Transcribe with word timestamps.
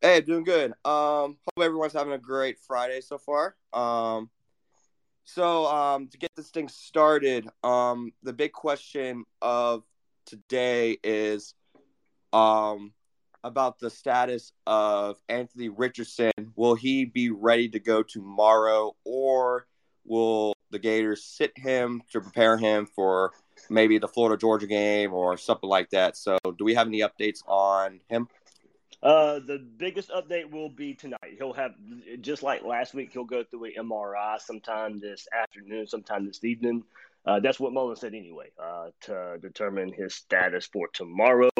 Hey, 0.00 0.20
doing 0.20 0.44
good. 0.44 0.70
Um, 0.84 1.38
hope 1.44 1.60
everyone's 1.60 1.92
having 1.92 2.12
a 2.12 2.18
great 2.18 2.56
Friday 2.60 3.00
so 3.00 3.18
far. 3.18 3.56
Um, 3.72 4.30
so 5.24 5.66
um, 5.66 6.06
to 6.06 6.18
get 6.18 6.30
this 6.36 6.50
thing 6.50 6.68
started, 6.68 7.48
um, 7.64 8.12
the 8.22 8.32
big 8.32 8.52
question 8.52 9.24
of 9.42 9.82
today 10.24 10.98
is 11.02 11.54
um 12.32 12.92
about 13.42 13.78
the 13.80 13.90
status 13.90 14.52
of 14.68 15.16
Anthony 15.28 15.68
Richardson. 15.68 16.32
Will 16.54 16.76
he 16.76 17.04
be 17.04 17.30
ready 17.30 17.68
to 17.70 17.80
go 17.80 18.04
tomorrow, 18.04 18.94
or 19.04 19.66
will 20.04 20.52
the 20.70 20.78
Gators 20.78 21.24
sit 21.24 21.52
him 21.56 22.02
to 22.12 22.20
prepare 22.20 22.56
him 22.56 22.86
for 22.86 23.32
maybe 23.68 23.98
the 23.98 24.06
Florida 24.08 24.38
Georgia 24.38 24.66
game 24.68 25.12
or 25.12 25.36
something 25.36 25.68
like 25.68 25.90
that? 25.90 26.16
So, 26.16 26.38
do 26.56 26.64
we 26.64 26.74
have 26.74 26.86
any 26.86 27.00
updates 27.00 27.42
on 27.48 28.00
him? 28.08 28.28
Uh, 29.02 29.38
the 29.38 29.58
biggest 29.58 30.10
update 30.10 30.50
will 30.50 30.68
be 30.68 30.94
tonight. 30.94 31.36
He'll 31.36 31.52
have 31.52 31.74
just 32.20 32.42
like 32.42 32.64
last 32.64 32.94
week. 32.94 33.12
He'll 33.12 33.24
go 33.24 33.44
through 33.44 33.66
an 33.66 33.72
MRI 33.78 34.40
sometime 34.40 34.98
this 34.98 35.28
afternoon, 35.32 35.86
sometime 35.86 36.26
this 36.26 36.42
evening. 36.42 36.82
Uh, 37.24 37.38
that's 37.40 37.60
what 37.60 37.72
Mullen 37.72 37.96
said 37.96 38.14
anyway, 38.14 38.50
uh, 38.60 38.88
to 39.02 39.38
determine 39.40 39.92
his 39.92 40.14
status 40.14 40.66
for 40.66 40.88
tomorrow. 40.92 41.50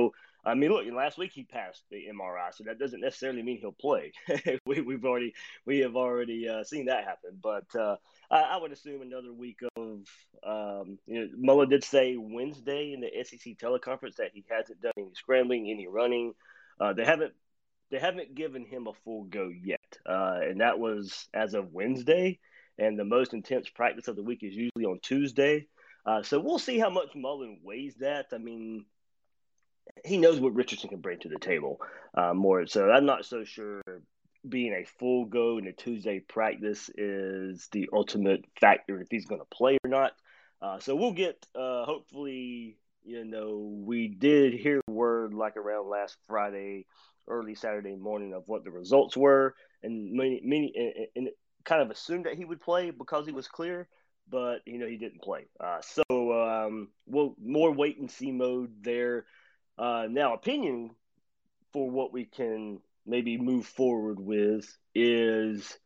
I 0.45 0.55
mean, 0.55 0.71
look, 0.71 0.87
last 0.93 1.19
week 1.19 1.33
he 1.33 1.45
passed 1.45 1.83
the 1.91 2.07
MRI, 2.13 2.55
so 2.55 2.65
that 2.65 2.79
doesn't 2.79 3.01
necessarily 3.01 3.43
mean 3.43 3.59
he'll 3.59 3.73
play. 3.73 4.13
we, 4.67 4.77
have 4.77 5.05
already 5.05 5.35
we 5.67 5.81
have 5.81 5.95
already 5.95 6.49
uh, 6.49 6.65
seen 6.65 6.87
that 6.87 7.05
happen, 7.05 7.39
but 7.43 7.67
uh, 7.77 7.97
I, 8.31 8.43
I, 8.43 8.57
would 8.57 8.73
assume 8.73 9.03
another 9.03 9.33
week 9.33 9.61
of. 9.77 10.07
Um, 10.43 10.99
you 11.07 11.21
know, 11.21 11.29
Mullen 11.37 11.69
did 11.69 11.85
say 11.85 12.17
Wednesday 12.17 12.93
in 12.93 13.01
the 13.01 13.11
SEC 13.25 13.59
teleconference 13.59 14.17
that 14.17 14.31
he 14.33 14.45
hasn't 14.49 14.81
done 14.81 14.93
any 14.97 15.11
scrambling, 15.15 15.69
any 15.69 15.87
running. 15.87 16.33
Uh, 16.81 16.93
they 16.93 17.05
haven't 17.05 17.33
they 17.91 17.99
haven't 17.99 18.35
given 18.35 18.65
him 18.65 18.87
a 18.87 18.93
full 19.05 19.25
go 19.25 19.49
yet, 19.49 19.99
uh, 20.07 20.41
and 20.43 20.61
that 20.61 20.79
was 20.79 21.29
as 21.33 21.55
of 21.55 21.73
Wednesday. 21.73 22.39
And 22.79 22.97
the 22.99 23.05
most 23.05 23.35
intense 23.35 23.69
practice 23.69 24.07
of 24.07 24.15
the 24.15 24.23
week 24.23 24.43
is 24.43 24.55
usually 24.55 24.85
on 24.85 25.01
Tuesday. 25.03 25.67
Uh, 26.07 26.23
so 26.23 26.39
we'll 26.39 26.61
see 26.61 26.79
how 26.79 26.91
much 26.91 27.17
Mullen 27.17 27.59
weighs 27.65 27.97
that. 27.97 28.27
I 28.33 28.39
mean, 28.39 28.85
he 30.05 30.17
knows 30.17 30.39
what 30.39 30.55
Richardson 30.55 30.91
can 30.91 31.01
bring 31.01 31.19
to 31.21 31.29
the 31.29 31.39
table 31.39 31.81
uh, 32.15 32.35
more. 32.35 32.67
So 32.67 32.89
I'm 32.91 33.07
not 33.07 33.25
so 33.25 33.45
sure 33.45 33.83
being 34.49 34.73
a 34.73 34.85
full 34.99 35.25
go 35.25 35.59
in 35.59 35.67
a 35.67 35.73
Tuesday 35.73 36.21
practice 36.21 36.89
is 36.97 37.69
the 37.73 37.89
ultimate 37.93 38.45
factor 38.61 39.01
if 39.01 39.09
he's 39.11 39.27
going 39.27 39.41
to 39.41 39.57
play 39.57 39.79
or 39.85 39.91
not. 39.91 40.13
Uh, 40.61 40.79
so 40.79 40.95
we'll 40.95 41.13
get 41.13 41.45
uh, 41.55 41.85
hopefully 41.85 42.77
you 43.05 43.25
know 43.25 43.59
we 43.85 44.09
did 44.09 44.55
hear 44.55 44.81
word 44.89 45.35
like 45.35 45.57
around 45.57 45.89
last 45.89 46.17
Friday, 46.27 46.87
early 47.27 47.55
Saturday 47.55 47.97
morning 47.97 48.35
of 48.35 48.45
what 48.47 48.65
the 48.65 48.71
results 48.71 49.17
were, 49.17 49.55
and 49.83 50.13
many 50.13 50.41
many 50.45 50.73
and, 50.75 51.07
and 51.17 51.29
kind 51.65 51.83
of 51.83 51.91
assumed 51.91 52.27
that 52.27 52.35
he 52.35 52.45
would 52.45 52.61
play 52.61 52.91
because 52.91 53.27
he 53.27 53.33
was 53.33 53.49
clear, 53.49 53.89
but 54.31 54.59
you 54.67 54.79
know 54.79 54.87
he 54.87 54.97
didn't 54.97 55.23
play. 55.23 55.47
Uh, 55.61 55.81
so 55.81 56.03
um, 56.09 56.89
we'll 57.07 57.35
more 57.43 57.73
wait 57.73 57.99
and 57.99 58.11
see 58.11 58.33
mode 58.33 58.73
there. 58.83 59.25
Uh, 59.79 60.07
now, 60.11 60.35
opinion 60.35 60.91
for 61.73 61.91
what 61.91 62.13
we 62.13 62.25
can 62.25 62.81
maybe 63.07 63.39
move 63.39 63.67
forward 63.67 64.19
with 64.19 64.67
is, 64.95 65.79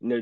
you 0.00 0.08
know, 0.08 0.20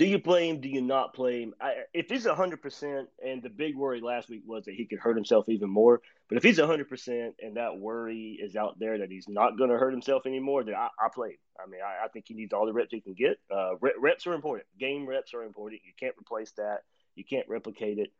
do 0.00 0.06
you 0.06 0.18
play 0.18 0.48
him? 0.48 0.62
Do 0.62 0.68
you 0.70 0.80
not 0.80 1.12
play 1.12 1.42
him? 1.42 1.52
I, 1.60 1.74
if 1.92 2.08
he's 2.08 2.24
hundred 2.24 2.62
percent, 2.62 3.10
and 3.22 3.42
the 3.42 3.50
big 3.50 3.76
worry 3.76 4.00
last 4.00 4.30
week 4.30 4.40
was 4.46 4.64
that 4.64 4.74
he 4.74 4.86
could 4.86 4.98
hurt 4.98 5.14
himself 5.14 5.46
even 5.50 5.68
more. 5.68 6.00
But 6.26 6.38
if 6.38 6.42
he's 6.42 6.58
hundred 6.58 6.88
percent, 6.88 7.34
and 7.38 7.58
that 7.58 7.76
worry 7.78 8.38
is 8.42 8.56
out 8.56 8.78
there 8.78 8.96
that 8.96 9.10
he's 9.10 9.28
not 9.28 9.58
going 9.58 9.68
to 9.68 9.76
hurt 9.76 9.92
himself 9.92 10.24
anymore, 10.24 10.64
then 10.64 10.74
I, 10.74 10.88
I 10.98 11.08
play 11.14 11.32
him. 11.32 11.36
I 11.62 11.68
mean, 11.68 11.82
I, 11.84 12.06
I, 12.06 12.08
think 12.08 12.24
he 12.28 12.32
needs 12.32 12.54
all 12.54 12.64
the 12.64 12.72
reps 12.72 12.92
he 12.92 13.02
can 13.02 13.12
get. 13.12 13.40
Uh, 13.54 13.72
reps 14.00 14.26
are 14.26 14.32
important. 14.32 14.66
Game 14.78 15.06
reps 15.06 15.34
are 15.34 15.42
important. 15.42 15.82
You 15.84 15.92
can't 16.00 16.14
replace 16.18 16.52
that. 16.52 16.78
You 17.14 17.24
can't 17.24 17.46
replicate 17.46 17.98
it. 17.98 18.10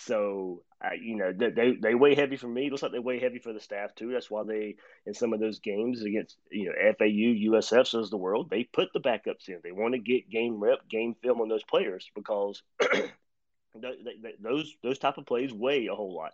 So, 0.00 0.62
uh, 0.82 0.94
you 0.98 1.16
know, 1.16 1.32
they, 1.32 1.76
they 1.80 1.94
weigh 1.94 2.14
heavy 2.14 2.36
for 2.36 2.48
me. 2.48 2.66
It 2.66 2.70
looks 2.70 2.82
like 2.82 2.92
they 2.92 2.98
weigh 2.98 3.20
heavy 3.20 3.38
for 3.38 3.52
the 3.52 3.60
staff 3.60 3.94
too. 3.94 4.10
That's 4.12 4.30
why 4.30 4.44
they, 4.44 4.76
in 5.04 5.12
some 5.12 5.34
of 5.34 5.40
those 5.40 5.58
games 5.58 6.02
against, 6.02 6.38
you 6.50 6.66
know, 6.66 6.92
FAU, 6.98 7.60
USF, 7.60 7.86
says 7.86 8.08
the 8.08 8.16
world, 8.16 8.48
they 8.48 8.64
put 8.64 8.88
the 8.94 9.00
backups 9.00 9.48
in. 9.48 9.60
They 9.62 9.72
want 9.72 9.92
to 9.92 10.00
get 10.00 10.30
game 10.30 10.58
rep, 10.58 10.88
game 10.88 11.14
film 11.22 11.42
on 11.42 11.48
those 11.48 11.64
players 11.64 12.10
because 12.14 12.62
those 13.74 14.74
those 14.82 14.98
type 14.98 15.18
of 15.18 15.26
plays 15.26 15.52
weigh 15.52 15.86
a 15.86 15.94
whole 15.94 16.14
lot. 16.14 16.32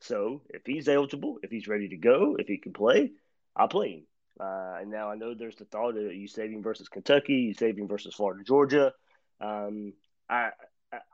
So, 0.00 0.42
if 0.50 0.62
he's 0.64 0.86
eligible, 0.86 1.38
if 1.42 1.50
he's 1.50 1.66
ready 1.66 1.88
to 1.88 1.96
go, 1.96 2.36
if 2.38 2.46
he 2.46 2.58
can 2.58 2.72
play, 2.72 3.10
I'll 3.56 3.66
play 3.66 3.90
him. 3.90 4.06
Uh, 4.38 4.76
and 4.80 4.92
now 4.92 5.10
I 5.10 5.16
know 5.16 5.34
there's 5.34 5.56
the 5.56 5.64
thought 5.64 5.96
of 5.96 6.14
you 6.14 6.28
saving 6.28 6.62
versus 6.62 6.88
Kentucky, 6.88 7.32
you 7.32 7.54
saving 7.54 7.88
versus 7.88 8.14
Florida, 8.14 8.44
Georgia. 8.44 8.92
Um, 9.40 9.94
I 10.30 10.50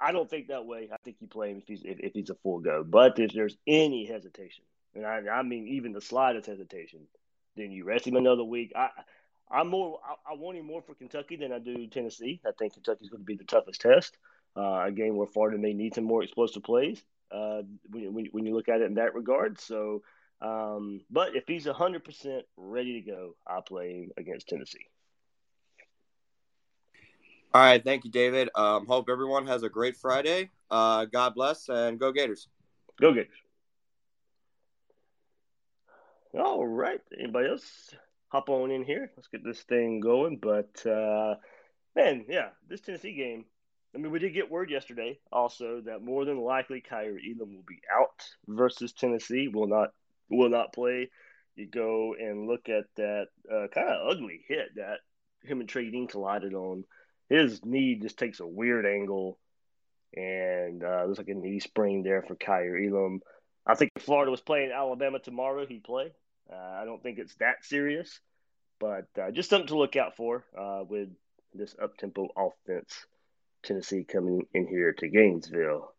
I 0.00 0.12
don't 0.12 0.28
think 0.28 0.48
that 0.48 0.66
way. 0.66 0.88
I 0.92 0.96
think 1.04 1.16
you 1.20 1.26
play 1.26 1.50
him 1.50 1.58
if 1.58 1.66
he's 1.66 1.82
if, 1.84 1.98
if 1.98 2.12
he's 2.12 2.30
a 2.30 2.34
full 2.36 2.60
go. 2.60 2.84
But 2.84 3.18
if 3.18 3.32
there's 3.32 3.56
any 3.66 4.06
hesitation, 4.06 4.64
and 4.94 5.06
I, 5.06 5.22
I 5.28 5.42
mean 5.42 5.66
even 5.68 5.92
the 5.92 6.00
slightest 6.00 6.46
hesitation, 6.46 7.00
then 7.56 7.70
you 7.70 7.84
rest 7.84 8.06
him 8.06 8.16
another 8.16 8.44
week. 8.44 8.72
I 8.76 8.90
I'm 9.50 9.68
more 9.68 10.00
I, 10.04 10.32
I, 10.32 10.34
want 10.36 10.58
him 10.58 10.66
more 10.66 10.82
for 10.82 10.94
Kentucky 10.94 11.36
than 11.36 11.52
I 11.52 11.58
do 11.58 11.86
Tennessee. 11.86 12.40
I 12.46 12.50
think 12.58 12.74
Kentucky's 12.74 13.10
going 13.10 13.22
to 13.22 13.26
be 13.26 13.36
the 13.36 13.44
toughest 13.44 13.80
test. 13.80 14.16
Uh, 14.56 14.84
a 14.86 14.92
game 14.92 15.16
where 15.16 15.26
Florida 15.26 15.58
may 15.58 15.72
need 15.72 15.94
some 15.94 16.04
more 16.04 16.22
explosive 16.22 16.62
plays 16.62 17.02
uh, 17.32 17.62
when, 17.90 18.28
when 18.30 18.46
you 18.46 18.54
look 18.54 18.68
at 18.68 18.80
it 18.80 18.84
in 18.84 18.94
that 18.94 19.14
regard. 19.14 19.60
So, 19.60 20.02
um, 20.40 21.00
but 21.10 21.34
if 21.34 21.44
he's 21.48 21.66
hundred 21.66 22.04
percent 22.04 22.44
ready 22.56 23.02
to 23.02 23.10
go, 23.10 23.36
I'll 23.46 23.62
play 23.62 23.94
him 23.94 24.10
against 24.16 24.48
Tennessee. 24.48 24.86
All 27.54 27.60
right, 27.60 27.84
thank 27.84 28.04
you, 28.04 28.10
David. 28.10 28.50
Um, 28.56 28.84
hope 28.84 29.08
everyone 29.08 29.46
has 29.46 29.62
a 29.62 29.68
great 29.68 29.96
Friday. 29.96 30.50
Uh, 30.72 31.04
God 31.04 31.36
bless 31.36 31.68
and 31.68 32.00
go 32.00 32.10
Gators. 32.10 32.48
Go 33.00 33.12
Gators. 33.12 33.28
All 36.36 36.66
right. 36.66 37.00
Anybody 37.16 37.50
else 37.50 37.94
hop 38.26 38.48
on 38.48 38.72
in 38.72 38.82
here? 38.82 39.12
Let's 39.16 39.28
get 39.28 39.44
this 39.44 39.62
thing 39.62 40.00
going. 40.00 40.38
But 40.38 40.84
uh, 40.84 41.36
man, 41.94 42.24
yeah, 42.28 42.48
this 42.68 42.80
Tennessee 42.80 43.14
game. 43.14 43.44
I 43.94 43.98
mean, 43.98 44.10
we 44.10 44.18
did 44.18 44.34
get 44.34 44.50
word 44.50 44.68
yesterday 44.68 45.20
also 45.30 45.80
that 45.82 46.02
more 46.02 46.24
than 46.24 46.40
likely 46.40 46.82
Kaiir 46.82 47.20
Elam 47.24 47.54
will 47.54 47.64
be 47.68 47.80
out 47.96 48.24
versus 48.48 48.92
Tennessee. 48.92 49.46
Will 49.46 49.68
not 49.68 49.90
will 50.28 50.48
not 50.48 50.72
play. 50.72 51.08
You 51.54 51.68
go 51.68 52.16
and 52.18 52.48
look 52.48 52.68
at 52.68 52.86
that 52.96 53.26
uh, 53.48 53.68
kind 53.72 53.90
of 53.90 54.08
ugly 54.10 54.44
hit 54.48 54.74
that 54.74 54.98
him 55.44 55.60
and 55.60 55.68
Trey 55.68 55.88
Dean 55.88 56.08
collided 56.08 56.54
on 56.54 56.82
his 57.28 57.64
knee 57.64 57.98
just 58.00 58.18
takes 58.18 58.40
a 58.40 58.46
weird 58.46 58.86
angle, 58.86 59.38
and 60.14 60.84
uh, 60.84 61.04
looks 61.06 61.18
like 61.18 61.28
a 61.28 61.34
knee 61.34 61.60
spring 61.60 62.02
there 62.02 62.22
for 62.22 62.34
Kaiir 62.34 62.88
Elam. 62.88 63.20
I 63.66 63.74
think 63.74 63.90
Florida 63.98 64.30
was 64.30 64.40
playing 64.40 64.72
Alabama 64.72 65.18
tomorrow, 65.18 65.66
he'd 65.66 65.84
play. 65.84 66.12
Uh, 66.52 66.56
I 66.56 66.84
don't 66.84 67.02
think 67.02 67.18
it's 67.18 67.34
that 67.36 67.64
serious, 67.64 68.20
but 68.78 69.06
uh, 69.20 69.30
just 69.30 69.48
something 69.48 69.68
to 69.68 69.78
look 69.78 69.96
out 69.96 70.16
for 70.16 70.44
uh, 70.58 70.84
with 70.88 71.08
this 71.54 71.74
up 71.80 71.96
tempo 71.96 72.28
offense. 72.36 73.06
Tennessee 73.62 74.04
coming 74.04 74.46
in 74.52 74.66
here 74.66 74.92
to 74.92 75.08
Gainesville. 75.08 75.90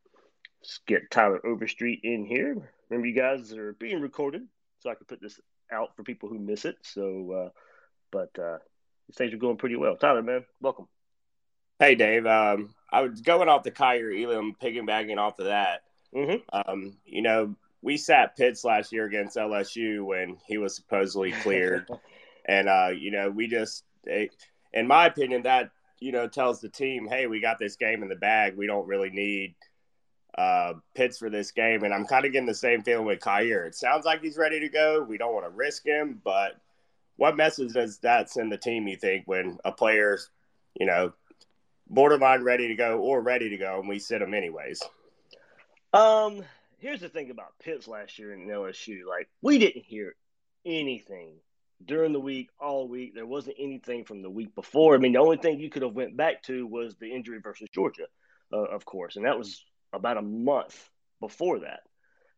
let's 0.61 0.79
get 0.85 1.09
Tyler 1.09 1.41
Overstreet 1.43 2.01
in 2.03 2.25
here. 2.25 2.55
Remember, 2.89 3.07
you 3.07 3.15
guys 3.15 3.51
are 3.53 3.73
being 3.73 4.01
recorded, 4.01 4.43
so 4.79 4.91
I 4.91 4.95
can 4.95 5.05
put 5.05 5.19
this 5.19 5.39
out 5.71 5.95
for 5.95 6.03
people 6.03 6.29
who 6.29 6.37
miss 6.37 6.65
it. 6.65 6.75
So, 6.83 7.31
uh, 7.31 7.49
but 8.11 8.37
uh, 8.37 8.59
things 9.15 9.33
are 9.33 9.37
going 9.37 9.57
pretty 9.57 9.75
well. 9.75 9.95
Tyler, 9.95 10.21
man, 10.21 10.45
welcome. 10.61 10.87
Hey, 11.77 11.95
Dave. 11.95 12.25
Um, 12.25 12.73
I 12.89 13.01
was 13.01 13.19
going 13.19 13.49
off 13.49 13.63
the 13.63 13.71
Kaiir 13.71 14.13
Elam, 14.23 14.55
piggybacking 14.61 15.17
off 15.17 15.39
of 15.39 15.47
that. 15.47 15.81
Mm-hmm. 16.15 16.37
Um, 16.53 16.97
you 17.05 17.21
know, 17.21 17.55
we 17.81 17.97
sat 17.97 18.37
Pitts 18.37 18.63
last 18.63 18.93
year 18.93 19.05
against 19.05 19.35
LSU 19.35 20.05
when 20.05 20.37
he 20.47 20.57
was 20.57 20.73
supposedly 20.73 21.33
cleared, 21.33 21.89
and 22.45 22.69
uh, 22.69 22.91
you 22.97 23.11
know, 23.11 23.29
we 23.29 23.47
just, 23.47 23.83
it, 24.05 24.33
in 24.71 24.87
my 24.87 25.07
opinion, 25.07 25.43
that 25.43 25.71
you 25.99 26.13
know 26.13 26.29
tells 26.29 26.61
the 26.61 26.69
team, 26.69 27.07
hey, 27.09 27.27
we 27.27 27.41
got 27.41 27.59
this 27.59 27.75
game 27.75 28.03
in 28.03 28.07
the 28.07 28.15
bag. 28.15 28.55
We 28.55 28.67
don't 28.67 28.87
really 28.87 29.09
need 29.09 29.55
uh, 30.37 30.75
Pitts 30.93 31.17
for 31.17 31.29
this 31.29 31.51
game, 31.51 31.83
and 31.83 31.93
I'm 31.93 32.05
kind 32.05 32.25
of 32.25 32.31
getting 32.31 32.47
the 32.47 32.55
same 32.55 32.83
feeling 32.83 33.05
with 33.05 33.19
Kaiir. 33.19 33.65
It 33.65 33.75
sounds 33.75 34.05
like 34.05 34.21
he's 34.21 34.37
ready 34.37 34.61
to 34.61 34.69
go. 34.69 35.03
We 35.03 35.17
don't 35.17 35.33
want 35.33 35.45
to 35.45 35.51
risk 35.51 35.85
him, 35.85 36.21
but 36.23 36.53
what 37.17 37.35
message 37.35 37.73
does 37.73 37.97
that 37.99 38.29
send 38.29 38.49
the 38.49 38.57
team? 38.57 38.87
You 38.87 38.95
think 38.95 39.23
when 39.25 39.57
a 39.65 39.73
player's, 39.73 40.29
you 40.79 40.85
know, 40.85 41.11
borderline 41.87 42.43
ready 42.43 42.67
to 42.67 42.75
go 42.75 42.99
or 42.99 43.21
ready 43.21 43.49
to 43.49 43.57
go, 43.57 43.79
and 43.79 43.87
we 43.87 43.99
sit 43.99 44.19
them 44.19 44.33
anyways? 44.33 44.81
Um, 45.93 46.43
here's 46.79 47.01
the 47.01 47.09
thing 47.09 47.31
about 47.31 47.57
Pitts 47.63 47.87
last 47.87 48.19
year 48.19 48.33
in 48.33 48.47
LSU. 48.47 49.05
Like, 49.07 49.29
we 49.41 49.57
didn't 49.57 49.85
hear 49.85 50.15
anything 50.65 51.35
during 51.83 52.13
the 52.13 52.19
week, 52.19 52.49
all 52.59 52.87
week. 52.87 53.13
There 53.15 53.25
wasn't 53.25 53.57
anything 53.59 54.05
from 54.05 54.21
the 54.21 54.29
week 54.29 54.55
before. 54.55 54.95
I 54.95 54.97
mean, 54.97 55.13
the 55.13 55.19
only 55.19 55.37
thing 55.37 55.59
you 55.59 55.69
could 55.69 55.83
have 55.83 55.93
went 55.93 56.17
back 56.17 56.43
to 56.43 56.65
was 56.65 56.95
the 56.95 57.13
injury 57.13 57.39
versus 57.41 57.69
Georgia, 57.73 58.05
uh, 58.51 58.57
of 58.57 58.85
course, 58.85 59.15
and 59.15 59.25
that 59.25 59.37
was 59.37 59.63
about 59.93 60.17
a 60.17 60.21
month 60.21 60.89
before 61.19 61.59
that. 61.59 61.81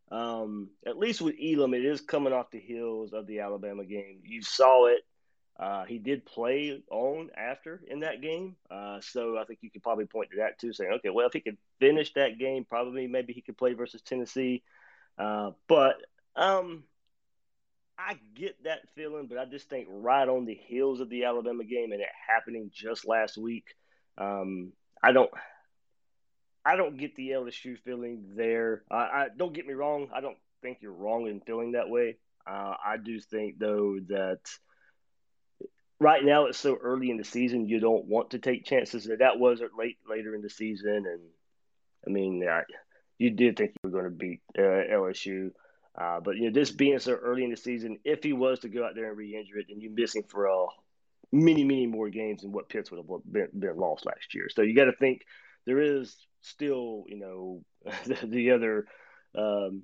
Um, 0.09 0.69
at 0.85 0.97
least 0.97 1.21
with 1.21 1.35
Elam, 1.41 1.73
it 1.73 1.83
is 1.83 2.01
coming 2.01 2.33
off 2.33 2.51
the 2.51 2.59
heels 2.59 3.13
of 3.13 3.27
the 3.27 3.41
Alabama 3.41 3.83
game. 3.83 4.21
You 4.23 4.41
saw 4.41 4.87
it. 4.87 5.01
Uh, 5.59 5.85
he 5.85 5.97
did 5.97 6.25
play 6.25 6.81
on 6.91 7.31
after 7.35 7.81
in 7.87 8.01
that 8.01 8.21
game. 8.21 8.55
Uh, 8.69 8.99
so 9.01 9.37
I 9.37 9.45
think 9.45 9.59
you 9.61 9.71
could 9.71 9.81
probably 9.81 10.05
point 10.05 10.29
to 10.31 10.37
that 10.37 10.59
too, 10.59 10.71
saying, 10.71 10.91
okay, 10.93 11.09
well, 11.09 11.27
if 11.27 11.33
he 11.33 11.39
could 11.39 11.57
finish 11.79 12.13
that 12.13 12.37
game, 12.37 12.63
probably 12.63 13.07
maybe 13.07 13.33
he 13.33 13.41
could 13.41 13.57
play 13.57 13.73
versus 13.73 14.01
Tennessee. 14.03 14.63
Uh, 15.17 15.51
but 15.67 15.95
um, 16.35 16.83
I 17.97 18.19
get 18.35 18.63
that 18.65 18.87
feeling, 18.93 19.25
but 19.25 19.39
I 19.39 19.45
just 19.45 19.67
think 19.67 19.87
right 19.89 20.27
on 20.27 20.45
the 20.45 20.53
heels 20.53 20.99
of 20.99 21.09
the 21.09 21.23
Alabama 21.23 21.63
game 21.63 21.91
and 21.91 22.01
it 22.01 22.09
happening 22.27 22.69
just 22.71 23.07
last 23.07 23.37
week, 23.37 23.65
um, 24.17 24.73
I 25.01 25.11
don't. 25.11 25.31
I 26.63 26.75
don't 26.75 26.97
get 26.97 27.15
the 27.15 27.29
LSU 27.29 27.79
feeling 27.79 28.33
there. 28.35 28.83
I 28.91 29.27
don't 29.35 29.53
get 29.53 29.65
me 29.65 29.73
wrong. 29.73 30.09
I 30.13 30.19
don't 30.19 30.37
think 30.61 30.79
you're 30.81 30.91
wrong 30.91 31.27
in 31.27 31.39
feeling 31.39 31.71
that 31.71 31.89
way. 31.89 32.17
Uh, 32.45 32.73
I 32.85 32.97
do 32.97 33.21
think 33.21 33.57
though 33.57 33.99
that 34.09 34.41
right 35.99 36.23
now 36.23 36.45
it's 36.45 36.59
so 36.59 36.75
early 36.75 37.09
in 37.09 37.17
the 37.17 37.23
season 37.23 37.67
you 37.67 37.79
don't 37.79 38.05
want 38.05 38.31
to 38.31 38.39
take 38.39 38.65
chances. 38.65 39.05
That 39.05 39.19
that 39.19 39.39
wasn't 39.39 39.77
late 39.77 39.97
later 40.07 40.35
in 40.35 40.41
the 40.41 40.49
season, 40.49 41.05
and 41.05 41.21
I 42.05 42.09
mean, 42.09 42.47
I, 42.47 42.63
you 43.17 43.31
did 43.31 43.57
think 43.57 43.71
you 43.71 43.89
were 43.89 44.01
going 44.01 44.11
to 44.11 44.17
beat 44.17 44.41
uh, 44.57 44.61
LSU, 44.61 45.51
uh, 45.99 46.19
but 46.19 46.35
you 46.37 46.45
know 46.45 46.53
this 46.53 46.71
being 46.71 46.99
so 46.99 47.13
early 47.13 47.43
in 47.43 47.51
the 47.51 47.57
season, 47.57 47.99
if 48.03 48.23
he 48.23 48.33
was 48.33 48.59
to 48.59 48.69
go 48.69 48.85
out 48.85 48.95
there 48.95 49.09
and 49.09 49.17
re-injure 49.17 49.57
it, 49.57 49.67
then 49.69 49.81
you're 49.81 49.91
missing 49.91 50.23
for 50.27 50.47
uh, 50.47 50.67
many, 51.31 51.63
many 51.63 51.87
more 51.87 52.09
games 52.09 52.41
than 52.41 52.51
what 52.51 52.69
Pitts 52.69 52.91
would 52.91 52.97
have 52.97 53.31
been, 53.31 53.47
been 53.57 53.77
lost 53.77 54.05
last 54.05 54.33
year. 54.33 54.47
So 54.49 54.61
you 54.61 54.75
got 54.75 54.85
to 54.85 54.93
think 54.93 55.23
there 55.65 55.81
is 55.81 56.15
still, 56.41 57.03
you 57.07 57.17
know, 57.17 57.63
the, 58.05 58.27
the 58.27 58.51
other 58.51 58.85
um, 59.37 59.83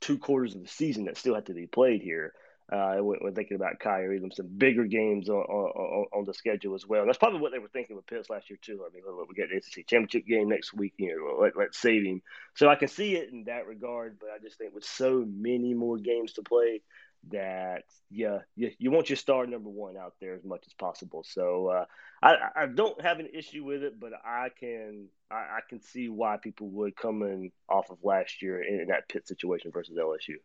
two 0.00 0.18
quarters 0.18 0.54
of 0.54 0.62
the 0.62 0.68
season 0.68 1.04
that 1.04 1.16
still 1.16 1.34
have 1.34 1.44
to 1.44 1.54
be 1.54 1.66
played 1.66 2.02
here. 2.02 2.32
Uh, 2.72 2.96
when, 2.96 3.32
thinking 3.32 3.54
about 3.54 3.78
Kaiir 3.78 4.18
Elam, 4.18 4.32
some 4.32 4.48
bigger 4.48 4.86
games 4.86 5.28
on, 5.28 5.36
on, 5.36 6.06
on, 6.12 6.24
the 6.24 6.34
schedule 6.34 6.74
as 6.74 6.84
well. 6.84 7.02
And 7.02 7.08
that's 7.08 7.18
probably 7.18 7.38
what 7.38 7.52
they 7.52 7.60
were 7.60 7.68
thinking 7.68 7.94
with 7.94 8.08
Pitts 8.08 8.28
last 8.28 8.50
year 8.50 8.58
too. 8.60 8.84
I 8.84 8.92
mean, 8.92 9.04
we 9.28 9.34
get 9.36 9.50
the 9.50 9.60
SEC 9.60 9.86
championship 9.86 10.26
game 10.26 10.48
next 10.48 10.74
week. 10.74 10.94
You 10.96 11.16
know, 11.16 11.44
let, 11.44 11.56
let's 11.56 11.78
save 11.78 12.04
him. 12.04 12.22
So 12.54 12.68
I 12.68 12.74
can 12.74 12.88
see 12.88 13.14
it 13.14 13.30
in 13.32 13.44
that 13.44 13.68
regard, 13.68 14.18
but 14.18 14.30
I 14.30 14.42
just 14.42 14.58
think 14.58 14.74
with 14.74 14.84
so 14.84 15.24
many 15.24 15.74
more 15.74 15.96
games 15.96 16.32
to 16.32 16.42
play, 16.42 16.80
that 17.30 17.84
yeah, 18.10 18.38
you, 18.54 18.70
you 18.78 18.90
want 18.90 19.10
your 19.10 19.16
star 19.16 19.46
number 19.46 19.68
one 19.68 19.96
out 19.96 20.14
there 20.20 20.34
as 20.34 20.44
much 20.44 20.64
as 20.66 20.72
possible. 20.74 21.24
So 21.24 21.68
uh, 21.68 21.84
I, 22.22 22.62
I 22.62 22.66
don't 22.66 23.00
have 23.00 23.18
an 23.18 23.28
issue 23.34 23.64
with 23.64 23.82
it, 23.82 23.98
but 23.98 24.12
I 24.24 24.48
can 24.58 25.08
I, 25.30 25.34
I 25.34 25.60
can 25.68 25.80
see 25.80 26.08
why 26.08 26.36
people 26.36 26.68
would 26.70 26.96
come 26.96 27.22
in 27.22 27.50
off 27.68 27.90
of 27.90 27.98
last 28.02 28.42
year 28.42 28.62
in, 28.62 28.80
in 28.80 28.88
that 28.88 29.08
Pitt 29.08 29.26
situation 29.26 29.70
versus 29.72 29.96
LSU. 29.98 30.36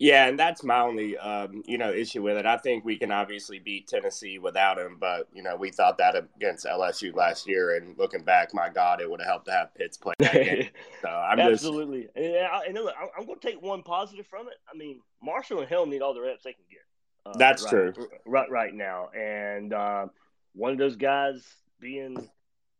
Yeah, 0.00 0.26
and 0.28 0.38
that's 0.38 0.62
my 0.62 0.80
only 0.80 1.18
um, 1.18 1.62
you 1.66 1.76
know 1.76 1.92
issue 1.92 2.22
with 2.22 2.36
it. 2.36 2.46
I 2.46 2.56
think 2.56 2.84
we 2.84 2.96
can 2.96 3.10
obviously 3.10 3.58
beat 3.58 3.88
Tennessee 3.88 4.38
without 4.38 4.78
him, 4.78 4.96
but 5.00 5.28
you 5.32 5.42
know 5.42 5.56
we 5.56 5.70
thought 5.70 5.98
that 5.98 6.14
against 6.14 6.66
LSU 6.66 7.14
last 7.14 7.48
year, 7.48 7.76
and 7.76 7.98
looking 7.98 8.22
back, 8.22 8.54
my 8.54 8.68
God, 8.68 9.00
it 9.00 9.10
would 9.10 9.20
have 9.20 9.28
helped 9.28 9.46
to 9.46 9.52
have 9.52 9.74
Pitts 9.74 9.96
play 9.96 10.14
that 10.20 10.32
game. 10.32 10.68
So 11.02 11.08
I'm 11.08 11.40
absolutely, 11.40 12.02
just... 12.02 12.16
and, 12.16 12.46
I, 12.46 12.64
and 12.66 12.74
look, 12.74 12.94
I'm 13.16 13.26
going 13.26 13.38
to 13.38 13.46
take 13.46 13.60
one 13.60 13.82
positive 13.82 14.26
from 14.26 14.46
it. 14.48 14.54
I 14.72 14.76
mean, 14.76 15.00
Marshall 15.22 15.60
and 15.60 15.68
Helm 15.68 15.90
need 15.90 16.02
all 16.02 16.14
the 16.14 16.20
reps 16.20 16.44
they 16.44 16.52
can 16.52 16.64
get. 16.70 16.80
Uh, 17.26 17.36
that's 17.36 17.64
right, 17.64 17.94
true, 17.94 18.08
right 18.24 18.50
right 18.50 18.74
now, 18.74 19.08
and 19.08 19.72
uh, 19.72 20.06
one 20.54 20.72
of 20.72 20.78
those 20.78 20.96
guys 20.96 21.44
being 21.80 22.28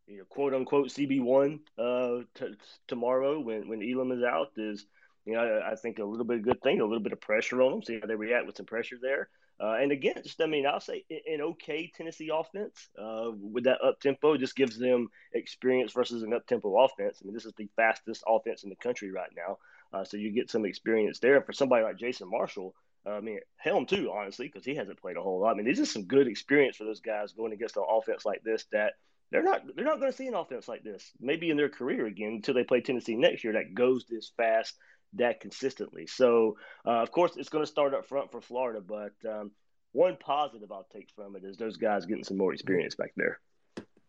you 0.06 0.18
know 0.18 0.24
quote 0.28 0.54
unquote 0.54 0.88
CB 0.88 1.20
one 1.20 1.60
uh, 1.78 2.18
t- 2.36 2.54
tomorrow 2.86 3.40
when 3.40 3.68
when 3.68 3.82
Elam 3.82 4.12
is 4.12 4.22
out 4.22 4.52
is 4.56 4.86
you 5.28 5.34
know, 5.34 5.60
I, 5.62 5.74
think 5.74 5.98
a 5.98 6.04
little 6.04 6.24
bit 6.24 6.38
of 6.38 6.42
good 6.42 6.62
thing, 6.62 6.80
a 6.80 6.84
little 6.84 7.02
bit 7.02 7.12
of 7.12 7.20
pressure 7.20 7.60
on 7.60 7.70
them, 7.70 7.82
see 7.82 8.00
how 8.00 8.06
they 8.06 8.14
react 8.14 8.46
with 8.46 8.56
some 8.56 8.64
pressure 8.64 8.96
there. 9.00 9.28
Uh, 9.60 9.76
and 9.78 9.92
again, 9.92 10.14
just 10.22 10.40
I 10.40 10.46
mean, 10.46 10.64
I'll 10.66 10.80
say 10.80 11.04
an 11.10 11.42
okay 11.42 11.92
Tennessee 11.94 12.30
offense 12.32 12.88
uh, 12.98 13.30
with 13.38 13.64
that 13.64 13.84
up 13.84 14.00
tempo 14.00 14.38
just 14.38 14.56
gives 14.56 14.78
them 14.78 15.08
experience 15.34 15.92
versus 15.92 16.22
an 16.22 16.32
up 16.32 16.46
tempo 16.46 16.82
offense. 16.82 17.18
I 17.20 17.26
mean, 17.26 17.34
this 17.34 17.44
is 17.44 17.52
the 17.58 17.68
fastest 17.76 18.24
offense 18.26 18.62
in 18.62 18.70
the 18.70 18.76
country 18.76 19.10
right 19.10 19.30
now, 19.36 19.58
uh, 19.92 20.04
so 20.04 20.16
you 20.16 20.30
get 20.30 20.50
some 20.50 20.64
experience 20.64 21.18
there. 21.18 21.42
For 21.42 21.52
somebody 21.52 21.84
like 21.84 21.98
Jason 21.98 22.30
Marshall, 22.30 22.74
uh, 23.04 23.10
I 23.10 23.20
mean, 23.20 23.40
Helm 23.56 23.84
too, 23.84 24.10
honestly, 24.10 24.46
because 24.46 24.64
he 24.64 24.76
hasn't 24.76 25.00
played 25.00 25.18
a 25.18 25.22
whole 25.22 25.40
lot. 25.40 25.50
I 25.50 25.54
mean, 25.56 25.66
this 25.66 25.80
is 25.80 25.90
some 25.90 26.04
good 26.04 26.26
experience 26.26 26.76
for 26.76 26.84
those 26.84 27.00
guys 27.00 27.32
going 27.32 27.52
against 27.52 27.76
an 27.76 27.84
offense 27.86 28.24
like 28.24 28.42
this 28.44 28.64
that 28.72 28.94
they're 29.30 29.42
not 29.42 29.62
they're 29.76 29.84
not 29.84 30.00
going 30.00 30.10
to 30.10 30.16
see 30.16 30.26
an 30.26 30.34
offense 30.34 30.68
like 30.68 30.82
this 30.82 31.12
maybe 31.20 31.50
in 31.50 31.56
their 31.56 31.68
career 31.68 32.06
again 32.06 32.32
until 32.34 32.54
they 32.54 32.64
play 32.64 32.80
Tennessee 32.80 33.16
next 33.16 33.44
year 33.44 33.54
that 33.54 33.74
goes 33.74 34.06
this 34.08 34.32
fast 34.36 34.76
that 35.14 35.40
consistently. 35.40 36.06
So, 36.06 36.56
uh, 36.86 37.02
of 37.02 37.10
course, 37.10 37.32
it's 37.36 37.48
going 37.48 37.64
to 37.64 37.70
start 37.70 37.94
up 37.94 38.06
front 38.06 38.30
for 38.30 38.40
Florida, 38.40 38.80
but 38.80 39.12
um, 39.28 39.50
one 39.92 40.16
positive 40.16 40.70
I'll 40.70 40.86
take 40.92 41.10
from 41.14 41.36
it 41.36 41.44
is 41.44 41.56
those 41.56 41.76
guys 41.76 42.06
getting 42.06 42.24
some 42.24 42.36
more 42.36 42.52
experience 42.52 42.94
back 42.94 43.12
there. 43.16 43.40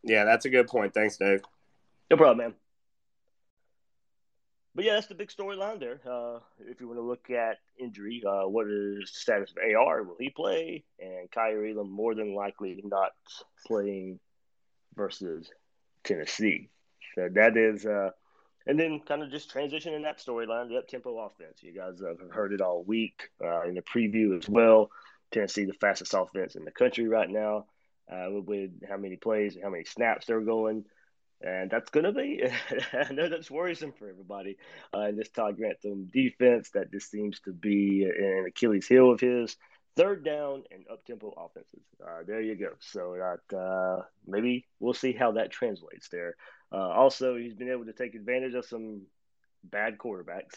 Yeah, 0.03 0.25
that's 0.25 0.45
a 0.45 0.49
good 0.49 0.67
point. 0.67 0.93
Thanks, 0.93 1.17
Dave. 1.17 1.41
No 2.09 2.17
problem, 2.17 2.37
man. 2.37 2.53
But 4.75 4.85
yeah, 4.85 4.93
that's 4.93 5.07
the 5.07 5.15
big 5.15 5.29
storyline 5.29 5.79
there. 5.79 5.99
Uh, 6.09 6.39
if 6.59 6.79
you 6.79 6.87
want 6.87 6.99
to 6.99 7.03
look 7.03 7.29
at 7.29 7.57
injury, 7.77 8.23
uh, 8.25 8.47
what 8.47 8.67
is 8.67 9.11
the 9.11 9.19
status 9.19 9.51
of 9.51 9.57
AR? 9.57 10.03
Will 10.03 10.15
he 10.19 10.29
play? 10.29 10.83
And 10.99 11.29
Kaiir 11.31 11.65
Elam 11.65 11.91
more 11.91 12.15
than 12.15 12.35
likely 12.35 12.81
not 12.85 13.11
playing 13.65 14.19
versus 14.95 15.51
Tennessee. 16.03 16.69
So 17.15 17.29
that 17.33 17.57
is 17.57 17.85
uh, 17.85 18.11
and 18.67 18.79
then 18.79 18.99
kind 19.07 19.23
of 19.23 19.31
just 19.31 19.53
transitioning 19.53 20.03
that 20.03 20.19
storyline, 20.19 20.69
the 20.69 20.77
up 20.77 20.87
tempo 20.87 21.17
offense. 21.17 21.59
You 21.61 21.73
guys 21.73 22.01
have 22.05 22.19
heard 22.31 22.53
it 22.53 22.61
all 22.61 22.83
week 22.83 23.29
uh, 23.43 23.63
in 23.63 23.75
the 23.75 23.81
preview 23.81 24.37
as 24.37 24.47
well. 24.47 24.91
Tennessee, 25.31 25.65
the 25.65 25.73
fastest 25.73 26.13
offense 26.13 26.55
in 26.55 26.65
the 26.65 26.71
country 26.71 27.07
right 27.07 27.29
now, 27.29 27.65
uh, 28.11 28.27
with 28.29 28.71
how 28.87 28.97
many 28.97 29.15
plays 29.15 29.55
and 29.55 29.63
how 29.63 29.69
many 29.69 29.83
snaps 29.83 30.25
they're 30.25 30.41
going. 30.41 30.85
And 31.41 31.69
that's 31.69 31.89
going 31.89 32.03
to 32.03 32.11
be, 32.11 32.43
I 32.93 33.13
know 33.13 33.29
that's 33.29 33.49
worrisome 33.49 33.93
for 33.93 34.09
everybody. 34.09 34.57
Uh, 34.93 35.07
in 35.07 35.15
this 35.15 35.29
Todd 35.29 35.55
Grantham 35.55 36.09
defense, 36.11 36.71
that 36.71 36.91
just 36.91 37.09
seems 37.09 37.39
to 37.41 37.53
be 37.53 38.03
an 38.03 38.45
Achilles 38.47 38.87
heel 38.87 39.11
of 39.11 39.19
his. 39.19 39.55
Third 39.95 40.23
down 40.23 40.63
and 40.71 40.85
up 40.91 41.05
tempo 41.05 41.33
offenses. 41.35 41.83
Uh, 42.01 42.23
there 42.25 42.41
you 42.41 42.55
go. 42.55 42.73
So 42.79 43.17
that 43.17 43.57
uh, 43.57 44.03
maybe 44.27 44.65
we'll 44.79 44.93
see 44.93 45.13
how 45.13 45.33
that 45.33 45.51
translates 45.51 46.09
there. 46.09 46.35
Uh, 46.71 46.89
also, 46.89 47.35
he's 47.35 47.55
been 47.55 47.71
able 47.71 47.85
to 47.85 47.93
take 47.93 48.15
advantage 48.15 48.53
of 48.53 48.65
some 48.65 49.01
bad 49.63 49.97
quarterbacks 49.97 50.55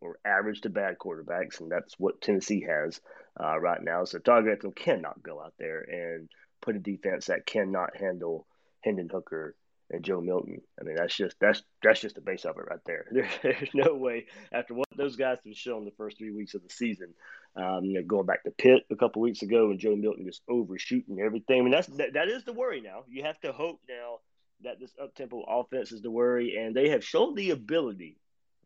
or 0.00 0.18
average 0.24 0.60
to 0.62 0.70
bad 0.70 0.96
quarterbacks, 0.98 1.60
and 1.60 1.70
that's 1.70 1.94
what 1.98 2.20
Tennessee 2.20 2.66
has 2.68 3.00
uh, 3.40 3.58
right 3.58 3.82
now. 3.82 4.04
So 4.04 4.18
Todd 4.18 4.44
Grantham 4.44 4.72
cannot 4.72 5.22
go 5.22 5.40
out 5.40 5.54
there 5.58 5.80
and 5.80 6.28
put 6.60 6.76
a 6.76 6.80
defense 6.80 7.26
that 7.26 7.46
cannot 7.46 7.96
handle 7.96 8.46
Hendon 8.82 9.08
Hooker 9.10 9.56
and 9.90 10.04
Joe 10.04 10.20
Milton. 10.20 10.60
I 10.80 10.84
mean, 10.84 10.96
that's 10.96 11.16
just 11.16 11.36
that's 11.40 11.62
that's 11.82 12.00
just 12.00 12.16
the 12.16 12.20
base 12.20 12.44
of 12.44 12.56
it 12.56 12.64
right 12.68 12.80
there. 12.86 13.06
there 13.12 13.28
there's 13.42 13.70
no 13.74 13.94
way 13.94 14.26
after 14.52 14.74
what 14.74 14.86
those 14.96 15.16
guys 15.16 15.38
have 15.44 15.56
shown 15.56 15.84
the 15.84 15.92
first 15.96 16.18
three 16.18 16.32
weeks 16.32 16.54
of 16.54 16.62
the 16.62 16.70
season. 16.70 17.14
Um, 17.56 17.84
you 17.84 17.94
know, 17.94 18.06
going 18.06 18.26
back 18.26 18.44
to 18.44 18.50
Pitt 18.50 18.82
a 18.90 18.96
couple 18.96 19.22
weeks 19.22 19.42
ago 19.42 19.70
and 19.70 19.78
Joe 19.78 19.96
Milton 19.96 20.26
just 20.26 20.42
overshooting 20.48 21.20
everything. 21.20 21.60
I 21.60 21.62
mean, 21.62 21.70
that's 21.70 21.86
that, 21.86 22.14
that 22.14 22.28
is 22.28 22.44
the 22.44 22.52
worry 22.52 22.80
now. 22.80 23.04
You 23.08 23.22
have 23.22 23.40
to 23.40 23.52
hope 23.52 23.80
now 23.88 24.18
that 24.62 24.80
this 24.80 24.92
up 25.02 25.14
tempo 25.14 25.42
offense 25.42 25.92
is 25.92 26.02
the 26.02 26.10
worry, 26.10 26.56
and 26.56 26.74
they 26.74 26.90
have 26.90 27.04
shown 27.04 27.34
the 27.34 27.50
ability 27.50 28.18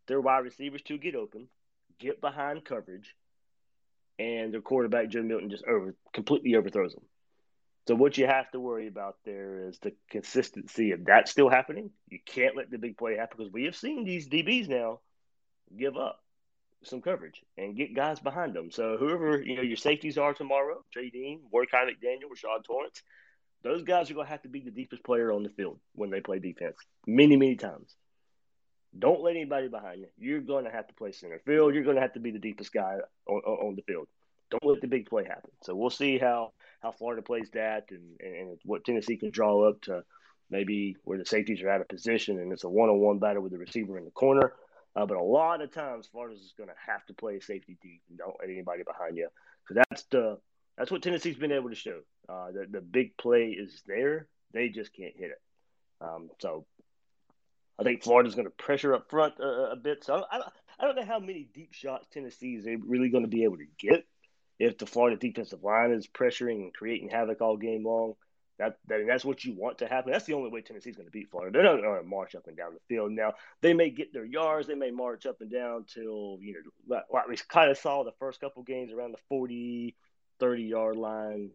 their 0.07 0.21
wide 0.21 0.45
receivers 0.45 0.83
to 0.83 0.99
get 0.99 1.15
open, 1.15 1.49
get 1.99 2.21
behind 2.21 2.65
coverage, 2.65 3.15
and 4.19 4.53
their 4.53 4.61
quarterback 4.61 5.09
Joe 5.09 5.23
Milton 5.23 5.51
just 5.51 5.65
over 5.65 5.95
completely 6.13 6.55
overthrows 6.57 6.93
them. 6.93 7.05
So 7.89 7.95
what 7.95 8.19
you 8.19 8.27
have 8.27 8.51
to 8.53 8.61
worry 8.61 8.87
about 8.87 9.17
there 9.25 9.69
is 9.69 9.79
the 9.79 9.93
consistency 10.11 10.93
of 10.93 11.07
that 11.07 11.29
still 11.29 11.49
happening. 11.49 11.91
You 12.09 12.19
can't 12.25 12.57
let 12.57 12.71
the 12.71 12.79
big 12.79 12.97
play 12.97 13.17
happen 13.17 13.39
because 13.39 13.53
we 13.53 13.65
have 13.65 13.75
seen 13.75 14.05
these 14.05 14.29
DBs 14.29 14.69
now 14.69 15.01
give 15.77 15.97
up 15.97 16.21
some 16.85 17.01
coverage 17.01 17.43
and 17.57 17.77
get 17.77 17.95
guys 17.95 18.21
behind 18.21 18.55
them. 18.55 18.71
So 18.71 18.97
whoever 18.99 19.43
you 19.43 19.57
know 19.57 19.63
your 19.63 19.77
safeties 19.77 20.19
are 20.19 20.35
tomorrow, 20.35 20.85
Trey 20.93 21.11
Dean, 21.11 21.41
Mordecai 21.53 21.85
McDaniel, 21.85 22.31
Rashad 22.33 22.65
Torrence, 22.65 23.03
those 23.63 23.83
guys 23.83 24.11
are 24.11 24.15
going 24.15 24.27
to 24.27 24.31
have 24.31 24.43
to 24.43 24.49
be 24.49 24.61
the 24.61 24.71
deepest 24.71 25.05
player 25.05 25.33
on 25.33 25.43
the 25.43 25.51
field 25.51 25.79
when 25.95 26.11
they 26.11 26.21
play 26.21 26.39
defense 26.39 26.77
many, 27.07 27.37
many 27.37 27.57
times. 27.57 27.95
Don't 28.99 29.23
let 29.23 29.37
anybody 29.37 29.69
behind 29.69 30.01
you. 30.01 30.09
You're 30.19 30.41
going 30.41 30.65
to 30.65 30.71
have 30.71 30.89
to 30.89 30.95
play 30.95 31.13
center 31.13 31.41
field. 31.47 31.75
You're 31.75 31.85
going 31.85 31.97
to 31.97 32.03
have 32.03 32.15
to 32.15 32.21
be 32.21 32.33
the 32.33 32.39
deepest 32.39 32.73
guy 32.73 32.97
on, 33.29 33.39
on 33.39 33.77
the 33.77 33.83
field. 33.83 34.09
Don't 34.51 34.65
let 34.65 34.81
the 34.81 34.89
big 34.89 35.09
play 35.09 35.25
happen. 35.25 35.51
So 35.63 35.77
we'll 35.77 35.91
see 35.91 36.19
how 36.19 36.53
how 36.81 36.91
Florida 36.91 37.23
plays 37.23 37.51
that 37.53 37.91
and, 37.91 38.21
and 38.21 38.59
what 38.65 38.85
Tennessee 38.85 39.17
can 39.17 39.31
draw 39.31 39.69
up 39.69 39.83
to 39.83 40.03
maybe 40.49 40.97
where 41.05 41.19
the 41.19 41.27
safeties 41.27 41.63
are 41.63 41.69
out 41.69 41.83
of 41.83 41.89
position 41.89 42.41
and 42.41 42.53
it's 42.53 42.65
a 42.65 42.69
one 42.69 42.89
on 42.89 42.99
one 42.99 43.19
battle 43.19 43.43
with 43.43 43.53
the 43.53 43.59
receiver 43.59 43.99
in 43.99 44.05
the 44.05 44.11
corner. 44.11 44.55
Uh, 44.97 45.07
but 45.07 45.17
a 45.17 45.23
lot 45.23 45.61
of 45.61 45.73
times, 45.73 46.09
Florida's 46.11 46.41
is 46.41 46.55
going 46.57 46.69
to 46.69 46.75
have 46.85 47.05
to 47.07 47.15
play 47.15 47.39
safety 47.39 47.79
deep 47.81 48.03
and 48.09 48.19
don't 48.19 48.35
let 48.41 48.51
anybody 48.51 48.83
behind 48.83 49.17
you 49.17 49.29
because 49.63 49.85
that's 49.89 50.03
the 50.11 50.37
that's 50.81 50.91
what 50.91 51.03
Tennessee's 51.03 51.37
been 51.37 51.53
able 51.53 51.69
to 51.69 51.75
show. 51.75 52.01
Uh, 52.27 52.53
the 52.53 52.67
the 52.71 52.81
big 52.81 53.15
play 53.19 53.49
is 53.49 53.83
there; 53.87 54.29
they 54.55 54.71
just 54.71 54.95
can't 54.95 55.13
hit 55.15 55.31
it. 55.31 55.41
Um, 56.01 56.31
so 56.41 56.65
I 57.79 57.83
think 57.83 58.03
Florida's 58.03 58.35
going 58.35 58.47
to 58.47 58.51
pressure 58.51 58.95
up 58.95 59.11
front 59.11 59.35
a, 59.41 59.73
a 59.73 59.77
bit. 59.77 60.03
So 60.05 60.25
I, 60.33 60.41
I 60.79 60.87
don't 60.87 60.97
know 60.97 61.05
how 61.05 61.19
many 61.19 61.47
deep 61.53 61.75
shots 61.75 62.09
Tennessee 62.11 62.55
is 62.55 62.67
really 62.87 63.11
going 63.11 63.25
to 63.25 63.29
be 63.29 63.45
able 63.45 63.59
to 63.59 63.67
get 63.79 64.07
if 64.59 64.79
the 64.79 64.87
Florida 64.87 65.19
defensive 65.19 65.63
line 65.63 65.93
is 65.93 66.07
pressuring 66.07 66.63
and 66.63 66.73
creating 66.73 67.11
havoc 67.11 67.43
all 67.43 67.59
game 67.59 67.85
long. 67.85 68.15
That, 68.59 68.79
that 68.89 69.05
that's 69.07 69.25
what 69.25 69.45
you 69.45 69.55
want 69.55 69.79
to 69.79 69.87
happen. 69.87 70.13
That's 70.13 70.25
the 70.25 70.33
only 70.33 70.49
way 70.49 70.63
Tennessee's 70.63 70.97
going 70.97 71.09
to 71.09 71.13
beat 71.13 71.31
Florida. 71.31 71.53
They're 71.53 71.63
not 71.63 71.83
going 71.83 72.03
to 72.03 72.09
march 72.09 72.35
up 72.35 72.47
and 72.47 72.57
down 72.57 72.73
the 72.73 72.81
field. 72.89 73.13
Now 73.13 73.35
they 73.61 73.75
may 73.75 73.91
get 73.91 74.15
their 74.15 74.25
yards, 74.25 74.67
they 74.67 74.75
may 74.75 74.91
march 74.91 75.27
up 75.27 75.43
and 75.43 75.51
down 75.51 75.85
till 75.93 76.39
you 76.41 76.63
know, 76.89 77.03
we 77.29 77.37
kind 77.49 77.71
of 77.71 77.77
saw 77.77 78.03
the 78.03 78.13
first 78.19 78.41
couple 78.41 78.63
games 78.63 78.93
around 78.93 79.13
the 79.13 79.19
40, 79.29 79.95
30 80.41 80.63
yard 80.63 80.97
line. 80.97 81.51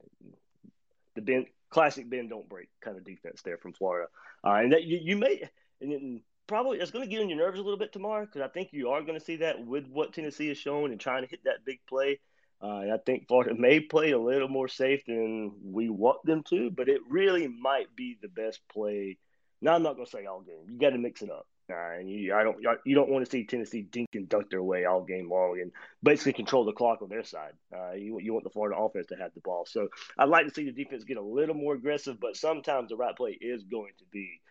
The 1.15 1.45
classic 1.69 2.09
bend 2.09 2.29
don't 2.29 2.47
break 2.47 2.69
kind 2.81 2.97
of 2.97 3.03
defense 3.03 3.41
there 3.41 3.57
from 3.57 3.73
Florida, 3.73 4.07
uh, 4.43 4.53
and 4.53 4.71
that 4.73 4.83
you, 4.83 4.99
you 5.01 5.17
may 5.17 5.49
and 5.81 6.21
probably 6.47 6.79
it's 6.79 6.91
going 6.91 7.03
to 7.07 7.09
get 7.09 7.21
on 7.21 7.29
your 7.29 7.37
nerves 7.37 7.59
a 7.59 7.63
little 7.63 7.79
bit 7.79 7.91
tomorrow 7.91 8.25
because 8.25 8.41
I 8.41 8.47
think 8.47 8.69
you 8.71 8.89
are 8.89 9.01
going 9.01 9.17
to 9.19 9.25
see 9.25 9.37
that 9.37 9.65
with 9.65 9.87
what 9.87 10.13
Tennessee 10.13 10.49
has 10.49 10.57
shown 10.57 10.91
and 10.91 10.99
trying 10.99 11.23
to 11.23 11.29
hit 11.29 11.43
that 11.45 11.65
big 11.65 11.79
play. 11.87 12.19
Uh, 12.61 12.93
I 12.93 12.97
think 13.05 13.27
Florida 13.27 13.55
may 13.57 13.79
play 13.79 14.11
a 14.11 14.19
little 14.19 14.47
more 14.47 14.67
safe 14.67 15.05
than 15.05 15.51
we 15.63 15.89
want 15.89 16.23
them 16.25 16.43
to, 16.49 16.69
but 16.69 16.89
it 16.89 17.01
really 17.09 17.47
might 17.47 17.95
be 17.95 18.17
the 18.21 18.29
best 18.29 18.61
play. 18.71 19.17
Now 19.61 19.75
I'm 19.75 19.83
not 19.83 19.95
going 19.95 20.05
to 20.05 20.11
say 20.11 20.25
all 20.25 20.41
game. 20.41 20.65
You 20.69 20.79
got 20.79 20.91
to 20.91 20.97
mix 20.97 21.21
it 21.21 21.29
up. 21.29 21.47
And 21.67 22.10
you, 22.10 22.34
I 22.36 22.43
don't, 22.43 22.57
you 22.86 22.95
don't 22.95 23.10
want 23.10 23.25
to 23.25 23.31
see 23.31 23.43
Tennessee 23.45 23.81
dink 23.81 24.10
and 24.13 24.29
dunk 24.29 24.50
their 24.50 24.62
way 24.62 24.86
all 24.86 25.03
game 25.03 25.29
long 25.29 25.60
and 25.60 25.72
basically 26.03 26.34
control 26.34 26.63
the 26.65 26.74
clock 26.74 27.01
on 27.01 27.10
their 27.10 27.24
side. 27.24 27.53
Uh, 27.75 27.93
you, 27.93 28.19
you 28.19 28.34
want 28.34 28.43
the 28.43 28.51
Florida 28.51 28.77
offense 28.77 29.07
to 29.07 29.15
have 29.15 29.34
the 29.34 29.41
ball. 29.41 29.65
So 29.65 29.89
I'd 30.17 30.29
like 30.29 30.48
to 30.48 30.53
see 30.53 30.65
the 30.65 30.72
defense 30.72 31.03
get 31.03 31.17
a 31.17 31.22
little 31.22 31.55
more 31.55 31.74
aggressive, 31.74 32.19
but 32.19 32.38
sometimes 32.38 32.89
the 32.89 32.95
right 32.95 33.15
play 33.15 33.38
is 33.39 33.63
going 33.63 33.91
to 33.98 34.05
be 34.12 34.41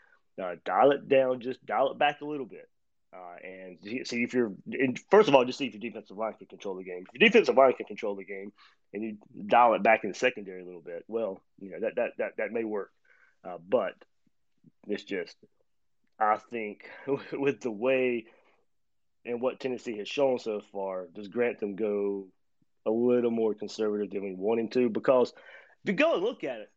uh, 0.43 0.57
dial 0.65 0.91
it 0.91 1.09
down, 1.09 1.41
just 1.41 1.65
dial 1.65 1.93
it 1.93 1.99
back 1.99 2.21
a 2.21 2.25
little 2.27 2.47
bit. 2.47 2.69
Uh, 3.15 3.47
and 3.47 3.79
see 4.09 4.25
if 4.25 4.35
you're 4.35 4.53
first 5.09 5.29
of 5.29 5.37
all, 5.37 5.45
just 5.45 5.59
see 5.59 5.67
if 5.67 5.73
your 5.75 5.81
defensive 5.81 6.17
line 6.17 6.35
can 6.37 6.49
control 6.49 6.75
the 6.75 6.83
game. 6.83 7.05
If 7.13 7.21
your 7.21 7.29
defensive 7.29 7.57
line 7.57 7.73
can 7.75 7.87
control 7.87 8.17
the 8.17 8.25
game, 8.25 8.53
and 8.93 9.05
you 9.05 9.17
dial 9.47 9.75
it 9.75 9.85
back 9.85 10.03
in 10.03 10.11
the 10.11 10.17
secondary 10.17 10.63
a 10.63 10.65
little 10.65 10.81
bit, 10.81 11.05
well, 11.07 11.41
you 11.61 11.71
know 11.71 11.81
that 11.81 11.95
that 11.95 12.11
that, 12.19 12.37
that 12.39 12.53
may 12.53 12.65
work. 12.65 12.91
Uh, 13.45 13.59
but 13.69 13.93
it's 14.89 15.05
just, 15.05 15.37
I 16.19 16.37
think, 16.51 16.85
with 17.33 17.61
the 17.61 17.71
way 17.71 18.27
and 19.25 19.41
what 19.41 19.61
Tennessee 19.61 19.99
has 19.99 20.09
shown 20.09 20.39
so 20.39 20.61
far, 20.73 21.07
does 21.15 21.29
Grantham 21.29 21.77
go 21.77 22.27
a 22.87 22.91
little 22.91 23.31
more 23.31 23.55
conservative 23.55 24.11
than 24.11 24.25
we 24.25 24.35
want 24.35 24.61
him 24.61 24.69
to? 24.69 24.91
Because 24.91 25.33
if 25.83 25.91
you 25.91 25.93
go 25.95 26.15
and 26.15 26.23
look 26.23 26.45
at 26.45 26.61
it, 26.61 26.71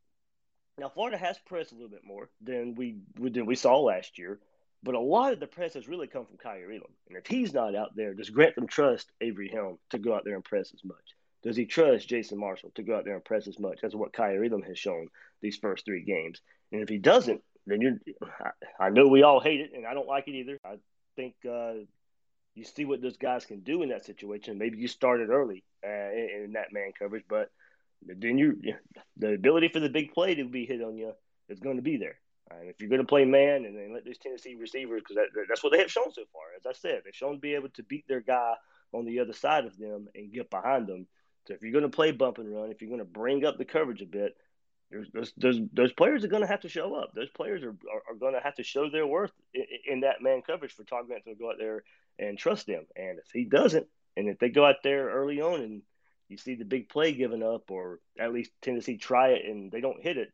now 0.78 0.90
Florida 0.90 1.18
has 1.18 1.38
pressed 1.40 1.72
a 1.72 1.76
little 1.76 1.90
bit 1.90 2.06
more 2.06 2.30
than 2.42 2.76
we 2.76 2.98
than 3.16 3.46
we 3.46 3.56
saw 3.56 3.80
last 3.80 4.18
year. 4.18 4.40
But 4.84 4.96
a 4.96 5.00
lot 5.00 5.34
of 5.34 5.40
the 5.40 5.48
press 5.48 5.74
has 5.74 5.88
really 5.88 6.08
come 6.08 6.26
from 6.26 6.38
Kaiir 6.38 6.70
Elam. 6.70 6.94
And 7.08 7.18
if 7.18 7.26
he's 7.26 7.54
not 7.54 7.76
out 7.76 7.96
there, 7.96 8.14
does 8.14 8.30
Grantham 8.30 8.68
trust 8.68 9.12
Avery 9.22 9.50
Helm 9.52 9.80
to 9.90 9.98
go 9.98 10.14
out 10.14 10.24
there 10.24 10.36
and 10.36 10.44
press 10.44 10.72
as 10.74 10.84
much? 10.84 11.16
Does 11.44 11.56
he 11.56 11.66
trust 11.66 12.08
Jason 12.08 12.38
Marshall 12.38 12.72
to 12.76 12.84
go 12.84 12.96
out 12.96 13.04
there 13.04 13.16
and 13.16 13.26
press 13.26 13.48
as 13.48 13.60
much 13.60 13.80
as 13.84 13.96
what 13.96 14.14
Kaiir 14.14 14.46
Elam 14.46 14.62
has 14.64 14.78
shown 14.78 15.08
these 15.42 15.58
first 15.58 15.84
three 15.84 16.04
games? 16.04 16.42
And 16.72 16.82
if 16.82 16.90
he 16.90 17.00
doesn't, 17.00 17.42
then 17.68 17.82
you're. 17.82 18.00
I, 18.80 18.90
know 18.90 19.08
we 19.08 19.24
all 19.24 19.40
hate 19.40 19.62
it, 19.62 19.72
and 19.76 19.86
I 19.86 19.94
don't 19.94 20.08
like 20.08 20.28
it 20.28 20.36
either. 20.36 20.60
I 20.64 20.78
think 21.16 21.36
uh, 21.50 21.74
you 22.56 22.64
see 22.64 22.86
what 22.86 23.02
those 23.02 23.18
guys 23.18 23.46
can 23.46 23.62
do 23.62 23.84
in 23.84 23.90
that 23.90 24.06
situation. 24.06 24.58
Maybe 24.58 24.78
you 24.78 24.88
started 24.88 25.30
early 25.30 25.64
uh, 25.86 26.12
in, 26.12 26.44
in, 26.46 26.52
that 26.54 26.74
man 26.74 26.92
coverage, 26.98 27.26
but 27.28 27.50
then 28.06 28.38
you 28.38 28.60
the 29.18 29.34
ability 29.34 29.70
for 29.70 29.80
the 29.80 29.90
big 29.90 30.14
play 30.14 30.36
to 30.36 30.46
be 30.46 30.66
hit 30.66 30.82
on 30.82 30.98
you 30.98 31.14
is 31.50 31.60
going 31.60 31.78
to 31.78 31.82
be 31.82 31.98
there. 31.98 32.20
And 32.50 32.70
if 32.70 32.80
you're 32.80 32.90
going 32.90 33.02
to 33.02 33.08
play 33.08 33.26
man 33.26 33.66
and 33.66 33.78
then 33.78 33.94
let 33.94 34.06
these 34.06 34.18
Tennessee 34.18 34.56
receivers, 34.56 35.02
because 35.02 35.18
that, 35.18 35.46
that's 35.50 35.64
what 35.64 35.74
they 35.74 35.80
have 35.80 35.92
shown 35.92 36.12
so 36.14 36.24
far, 36.32 36.44
as 36.58 36.66
I 36.66 36.74
said, 36.74 37.02
they've 37.04 37.14
shown 37.14 37.34
to 37.34 37.40
be 37.40 37.56
able 37.56 37.70
to 37.70 37.84
beat 37.84 38.08
their 38.08 38.22
guy 38.22 38.54
on 38.94 39.06
the 39.06 39.20
other 39.20 39.34
side 39.34 39.66
of 39.66 39.78
them 39.78 40.08
and 40.16 40.32
get 40.32 40.50
behind 40.50 40.88
them. 40.88 41.08
So 41.48 41.54
if 41.54 41.62
you're 41.62 41.72
going 41.72 41.84
to 41.84 41.90
play 41.90 42.12
bump 42.12 42.38
and 42.38 42.54
run, 42.54 42.72
if 42.72 42.82
you're 42.82 42.90
going 42.90 43.00
to 43.00 43.06
bring 43.06 43.46
up 43.46 43.58
the 43.58 43.66
coverage 43.66 44.02
a 44.02 44.06
bit, 44.06 44.36
those 44.92 45.34
those 45.38 45.60
those 45.74 45.94
players 45.94 46.24
are 46.24 46.30
going 46.30 46.44
to 46.44 46.48
have 46.48 46.62
to 46.62 46.70
show 46.70 46.96
up. 46.96 47.12
Those 47.14 47.30
players 47.30 47.64
are 47.64 47.76
are, 47.94 48.14
are 48.14 48.16
going 48.20 48.34
to 48.34 48.40
have 48.40 48.56
to 48.56 48.64
show 48.64 48.90
their 48.90 49.06
worth 49.06 49.32
in, 49.54 49.66
in, 49.88 50.00
that 50.02 50.22
man 50.22 50.42
coverage 50.46 50.74
for 50.74 50.84
Todd 50.84 51.08
Grant 51.08 51.26
to 51.26 51.36
go 51.36 51.50
out 51.50 51.58
there 51.60 51.84
and 52.18 52.38
trust 52.38 52.68
them. 52.68 52.86
And 52.96 53.20
if 53.20 53.30
he 53.34 53.44
doesn't, 53.44 53.88
and 54.16 54.30
if 54.30 54.40
they 54.40 54.50
go 54.50 54.66
out 54.66 54.84
there 54.84 55.10
early 55.10 55.42
on 55.42 55.62
and 55.62 55.82
you 56.30 56.38
see 56.38 56.56
the 56.56 56.66
big 56.66 56.90
play 56.90 57.14
given 57.14 57.44
up, 57.44 57.70
or 57.70 58.00
at 58.20 58.34
least 58.34 58.52
Tennessee 58.62 58.98
try 58.98 59.30
it 59.30 59.46
and 59.46 59.72
they 59.72 59.82
don't 59.82 60.02
hit 60.02 60.18
it, 60.18 60.32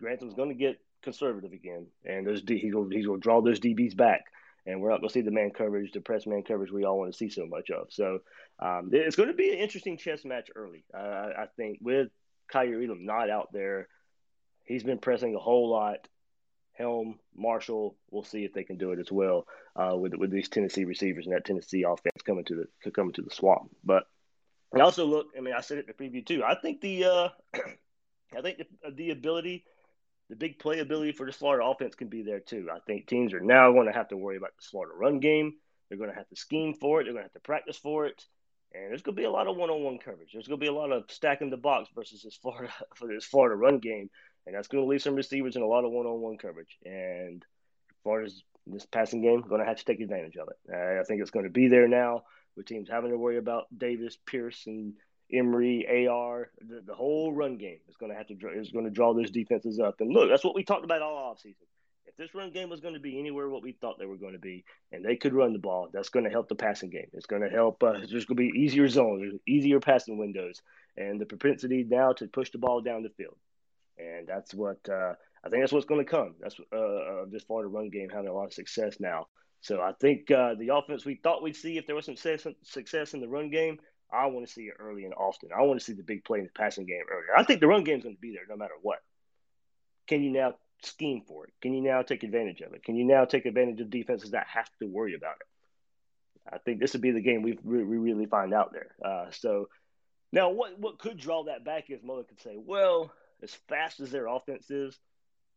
Grantham's 0.00 0.34
going 0.34 0.48
to 0.48 0.54
get 0.54 0.80
conservative 1.02 1.52
again, 1.52 1.86
and 2.04 2.26
those 2.26 2.42
he's 2.46 2.72
going 2.72 2.90
he's 2.90 3.06
going 3.06 3.20
to 3.20 3.22
draw 3.22 3.42
those 3.42 3.60
DBs 3.60 3.96
back, 3.96 4.24
and 4.66 4.80
we're 4.80 4.90
not 4.90 5.00
going 5.00 5.10
to 5.10 5.12
see 5.12 5.20
the 5.20 5.30
man 5.30 5.50
coverage, 5.50 5.92
the 5.92 6.00
press 6.00 6.26
man 6.26 6.42
coverage 6.42 6.72
we 6.72 6.84
all 6.84 6.98
want 6.98 7.12
to 7.12 7.16
see 7.18 7.28
so 7.28 7.46
much 7.46 7.70
of. 7.70 7.88
So 7.90 8.20
um, 8.58 8.88
it's 8.92 9.16
going 9.16 9.28
to 9.28 9.34
be 9.34 9.52
an 9.52 9.58
interesting 9.58 9.98
chess 9.98 10.24
match 10.24 10.48
early. 10.56 10.84
Uh, 10.96 11.28
I 11.38 11.46
think 11.56 11.78
with 11.82 12.08
Kaiir 12.52 12.82
Elam 12.82 13.04
not 13.04 13.30
out 13.30 13.52
there, 13.52 13.88
he's 14.64 14.84
been 14.84 14.98
pressing 14.98 15.34
a 15.34 15.38
whole 15.38 15.68
lot. 15.68 16.08
Helm, 16.72 17.20
Marshall, 17.36 17.96
we'll 18.10 18.24
see 18.24 18.44
if 18.44 18.52
they 18.52 18.64
can 18.64 18.78
do 18.78 18.90
it 18.90 18.98
as 18.98 19.10
well 19.10 19.46
uh, 19.76 19.96
with 19.96 20.14
with 20.14 20.30
these 20.30 20.48
Tennessee 20.48 20.84
receivers 20.84 21.26
and 21.26 21.34
that 21.34 21.44
Tennessee 21.44 21.84
offense 21.84 22.22
coming 22.24 22.44
to 22.46 22.66
the 22.84 22.90
coming 22.90 23.12
to 23.12 23.22
the 23.22 23.30
swamp. 23.30 23.70
But 23.84 24.04
I 24.74 24.80
also 24.80 25.06
look. 25.06 25.28
I 25.36 25.40
mean, 25.40 25.54
I 25.56 25.60
said 25.60 25.78
it 25.78 25.86
in 25.88 25.94
the 25.96 26.04
preview 26.04 26.26
too. 26.26 26.42
I 26.44 26.56
think 26.56 26.80
the 26.80 27.04
uh, 27.04 27.28
I 28.36 28.42
think 28.42 28.58
the, 28.58 28.90
the 28.90 29.10
ability 29.10 29.64
the 30.30 30.36
big 30.36 30.58
playability 30.58 31.14
for 31.14 31.26
the 31.26 31.32
Florida 31.32 31.64
offense 31.64 31.94
can 31.94 32.08
be 32.08 32.22
there 32.22 32.40
too. 32.40 32.68
I 32.72 32.78
think 32.86 33.06
teams 33.06 33.32
are 33.34 33.40
now 33.40 33.72
going 33.72 33.86
to 33.86 33.92
have 33.92 34.08
to 34.08 34.16
worry 34.16 34.36
about 34.36 34.56
the 34.56 34.64
Florida 34.70 34.94
run 34.94 35.20
game. 35.20 35.54
They're 35.88 35.98
going 35.98 36.10
to 36.10 36.16
have 36.16 36.28
to 36.28 36.36
scheme 36.36 36.74
for 36.74 37.00
it. 37.00 37.04
They're 37.04 37.12
going 37.12 37.22
to 37.22 37.28
have 37.28 37.34
to 37.34 37.40
practice 37.40 37.76
for 37.76 38.06
it. 38.06 38.24
And 38.74 38.90
there's 38.90 39.02
going 39.02 39.14
to 39.14 39.20
be 39.20 39.26
a 39.26 39.30
lot 39.30 39.46
of 39.46 39.56
one-on-one 39.56 39.98
coverage. 39.98 40.30
There's 40.32 40.48
going 40.48 40.58
to 40.58 40.64
be 40.64 40.68
a 40.68 40.72
lot 40.72 40.90
of 40.90 41.04
stacking 41.08 41.50
the 41.50 41.56
box 41.56 41.88
versus 41.94 42.22
this 42.22 42.36
Florida 42.36 42.72
for 42.96 43.08
this 43.08 43.24
Florida 43.24 43.54
run 43.56 43.78
game, 43.78 44.10
and 44.46 44.54
that's 44.54 44.68
going 44.68 44.82
to 44.82 44.88
leave 44.88 45.02
some 45.02 45.14
receivers 45.14 45.56
in 45.56 45.62
a 45.62 45.66
lot 45.66 45.84
of 45.84 45.92
one-on-one 45.92 46.38
coverage. 46.38 46.76
And 46.84 47.44
Florida's 48.02 48.42
this 48.66 48.86
passing 48.86 49.22
game 49.22 49.42
going 49.42 49.60
to 49.60 49.66
have 49.66 49.76
to 49.76 49.84
take 49.84 50.00
advantage 50.00 50.36
of 50.36 50.48
it. 50.48 50.74
I 50.74 51.04
think 51.04 51.20
it's 51.20 51.30
going 51.30 51.44
to 51.44 51.50
be 51.50 51.68
there 51.68 51.86
now 51.88 52.22
with 52.56 52.66
teams 52.66 52.88
having 52.88 53.10
to 53.10 53.18
worry 53.18 53.36
about 53.36 53.66
Davis, 53.76 54.16
Pierce, 54.26 54.62
and 54.66 54.94
Emery, 55.32 56.06
AR, 56.08 56.50
the, 56.60 56.80
the 56.86 56.94
whole 56.94 57.32
run 57.32 57.56
game 57.56 57.78
is 57.88 57.96
going 57.96 58.10
to 58.10 58.16
have 58.16 58.26
to 58.28 58.34
is 58.54 58.70
going 58.70 58.84
to 58.84 58.90
draw 58.90 59.14
those 59.14 59.30
defenses 59.30 59.80
up. 59.80 59.96
And 60.00 60.12
look, 60.12 60.28
that's 60.28 60.44
what 60.44 60.54
we 60.54 60.64
talked 60.64 60.84
about 60.84 61.02
all 61.02 61.34
offseason. 61.34 61.66
If 62.16 62.28
this 62.28 62.34
run 62.34 62.52
game 62.52 62.70
was 62.70 62.80
going 62.80 62.94
to 62.94 63.00
be 63.00 63.18
anywhere 63.18 63.48
what 63.48 63.64
we 63.64 63.72
thought 63.72 63.98
they 63.98 64.06
were 64.06 64.16
going 64.16 64.34
to 64.34 64.38
be, 64.38 64.64
and 64.92 65.04
they 65.04 65.16
could 65.16 65.34
run 65.34 65.52
the 65.52 65.58
ball, 65.58 65.88
that's 65.92 66.10
going 66.10 66.24
to 66.24 66.30
help 66.30 66.48
the 66.48 66.54
passing 66.54 66.90
game. 66.90 67.08
It's 67.12 67.26
going 67.26 67.42
to 67.42 67.48
help. 67.48 67.82
Uh, 67.82 67.92
there's 67.92 68.24
going 68.24 68.36
to 68.36 68.52
be 68.52 68.52
easier 68.56 68.88
zones, 68.88 69.34
easier 69.48 69.80
passing 69.80 70.16
windows, 70.16 70.62
and 70.96 71.20
the 71.20 71.26
propensity 71.26 71.84
now 71.88 72.12
to 72.12 72.28
push 72.28 72.50
the 72.50 72.58
ball 72.58 72.80
down 72.82 73.02
the 73.02 73.08
field. 73.08 73.36
And 73.98 74.28
that's 74.28 74.54
what 74.54 74.78
uh, 74.88 75.14
I 75.44 75.48
think. 75.48 75.62
That's 75.62 75.72
what's 75.72 75.86
going 75.86 76.04
to 76.04 76.10
come. 76.10 76.36
That's 76.40 76.56
uh, 76.72 76.76
uh, 76.76 77.24
this 77.28 77.42
Florida 77.42 77.68
run 77.68 77.90
game 77.90 78.10
having 78.10 78.28
a 78.28 78.32
lot 78.32 78.46
of 78.46 78.52
success 78.52 79.00
now. 79.00 79.26
So 79.60 79.80
I 79.80 79.92
think 80.00 80.30
uh, 80.30 80.54
the 80.54 80.74
offense 80.74 81.04
we 81.04 81.16
thought 81.16 81.42
we'd 81.42 81.56
see 81.56 81.78
if 81.78 81.86
there 81.86 81.96
was 81.96 82.04
some 82.04 82.16
success, 82.16 83.14
in 83.14 83.20
the 83.20 83.28
run 83.28 83.50
game 83.50 83.78
I 84.12 84.26
want 84.26 84.46
to 84.46 84.52
see 84.52 84.64
it 84.64 84.74
early 84.78 85.04
and 85.04 85.14
often. 85.14 85.48
I 85.56 85.62
want 85.62 85.80
to 85.80 85.84
see 85.84 85.94
the 85.94 86.02
big 86.02 86.24
play 86.24 86.38
in 86.38 86.44
the 86.44 86.50
passing 86.50 86.86
game 86.86 87.02
earlier. 87.10 87.36
I 87.36 87.42
think 87.42 87.60
the 87.60 87.66
run 87.66 87.82
game 87.82 87.98
is 87.98 88.04
going 88.04 88.14
to 88.14 88.20
be 88.20 88.32
there 88.32 88.44
no 88.48 88.56
matter 88.56 88.74
what. 88.82 88.98
Can 90.06 90.22
you 90.22 90.30
now 90.30 90.54
scheme 90.82 91.22
for 91.26 91.46
it? 91.46 91.52
Can 91.62 91.74
you 91.74 91.82
now 91.82 92.02
take 92.02 92.22
advantage 92.22 92.60
of 92.60 92.74
it? 92.74 92.84
Can 92.84 92.96
you 92.96 93.04
now 93.04 93.24
take 93.24 93.46
advantage 93.46 93.80
of 93.80 93.90
defenses 93.90 94.32
that 94.32 94.46
have 94.48 94.68
to 94.80 94.86
worry 94.86 95.14
about 95.14 95.36
it? 95.40 95.46
I 96.52 96.58
think 96.58 96.78
this 96.78 96.92
would 96.92 97.02
be 97.02 97.10
the 97.10 97.22
game 97.22 97.42
we 97.42 97.58
we 97.62 97.82
really 97.98 98.26
find 98.26 98.52
out 98.52 98.72
there. 98.72 98.90
Uh, 99.02 99.30
so 99.30 99.68
now, 100.34 100.50
what 100.50 100.78
what 100.78 100.98
could 100.98 101.16
draw 101.16 101.44
that 101.44 101.64
back 101.64 101.90
is 101.90 102.02
Mullen 102.02 102.24
could 102.24 102.40
say, 102.40 102.56
well, 102.56 103.12
as 103.42 103.54
fast 103.68 104.00
as 104.00 104.10
their 104.10 104.26
offense 104.26 104.70
is, 104.70 104.98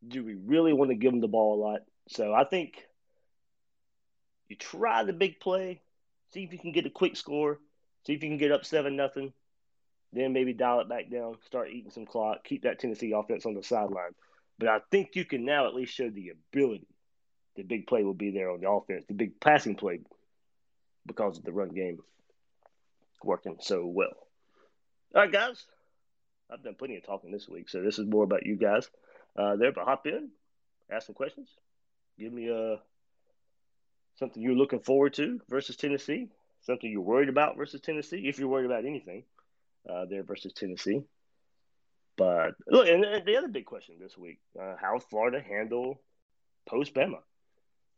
do 0.07 0.24
we 0.24 0.36
really 0.36 0.71
want 0.71 0.91
to 0.91 0.95
give 0.95 1.12
them 1.12 1.19
the 1.19 1.27
ball 1.27 1.55
a 1.55 1.62
lot? 1.62 1.79
So 2.09 2.33
I 2.33 2.43
think 2.43 2.86
you 4.47 4.55
try 4.55 5.03
the 5.03 5.13
big 5.13 5.39
play, 5.39 5.81
see 6.31 6.43
if 6.43 6.53
you 6.53 6.59
can 6.59 6.71
get 6.71 6.86
a 6.86 6.91
quick 6.91 7.17
score, 7.17 7.59
see 8.05 8.13
if 8.13 8.24
you 8.24 8.29
can 8.29 8.38
get 8.38 8.51
up 8.51 8.65
seven 8.65 8.95
nothing, 8.95 9.33
then 10.13 10.31
maybe 10.31 10.53
dial 10.53 10.79
it 10.79 10.89
back 10.89 11.09
down, 11.09 11.38
start 11.45 11.69
eating 11.71 11.91
some 11.91 12.05
clock, 12.05 12.43
keep 12.43 12.63
that 12.63 12.79
Tennessee 12.79 13.13
offense 13.13 13.45
on 13.45 13.55
the 13.55 13.63
sideline. 13.63 14.13
But 14.59 14.69
I 14.69 14.79
think 14.91 15.15
you 15.15 15.25
can 15.25 15.45
now 15.45 15.67
at 15.67 15.75
least 15.75 15.93
show 15.93 16.09
the 16.09 16.29
ability. 16.29 16.87
The 17.55 17.63
big 17.63 17.87
play 17.87 18.03
will 18.03 18.13
be 18.13 18.31
there 18.31 18.51
on 18.51 18.61
the 18.61 18.69
offense, 18.69 19.05
the 19.07 19.13
big 19.13 19.39
passing 19.39 19.75
play, 19.75 20.01
because 21.05 21.37
of 21.37 21.43
the 21.43 21.51
run 21.51 21.69
game 21.69 21.99
working 23.23 23.57
so 23.59 23.85
well. 23.85 24.13
All 25.15 25.21
right, 25.21 25.31
guys. 25.31 25.65
I've 26.49 26.63
done 26.63 26.75
plenty 26.75 26.95
of 26.95 27.05
talking 27.05 27.31
this 27.31 27.47
week, 27.49 27.67
so 27.69 27.81
this 27.81 27.99
is 27.99 28.05
more 28.05 28.23
about 28.23 28.45
you 28.45 28.55
guys 28.55 28.89
uh, 29.37 29.55
there. 29.57 29.71
But 29.71 29.85
hop 29.85 30.07
in, 30.07 30.29
ask 30.89 31.07
some 31.07 31.15
questions, 31.15 31.49
give 32.17 32.31
me 32.31 32.49
uh, 32.49 32.77
something 34.15 34.41
you're 34.41 34.55
looking 34.55 34.79
forward 34.79 35.13
to 35.15 35.41
versus 35.49 35.75
Tennessee, 35.75 36.29
something 36.61 36.89
you're 36.89 37.01
worried 37.01 37.29
about 37.29 37.57
versus 37.57 37.81
Tennessee, 37.81 38.27
if 38.27 38.39
you're 38.39 38.47
worried 38.47 38.65
about 38.65 38.85
anything 38.85 39.23
uh, 39.89 40.05
there 40.05 40.23
versus 40.23 40.53
Tennessee. 40.53 41.01
But 42.17 42.55
look, 42.67 42.88
and 42.88 43.03
the 43.03 43.38
other 43.38 43.47
big 43.47 43.65
question 43.65 43.95
this 44.00 44.17
week: 44.17 44.39
uh, 44.59 44.75
How 44.81 44.97
Florida 44.97 45.39
handle 45.39 46.01
post 46.67 46.93
Bama? 46.93 47.19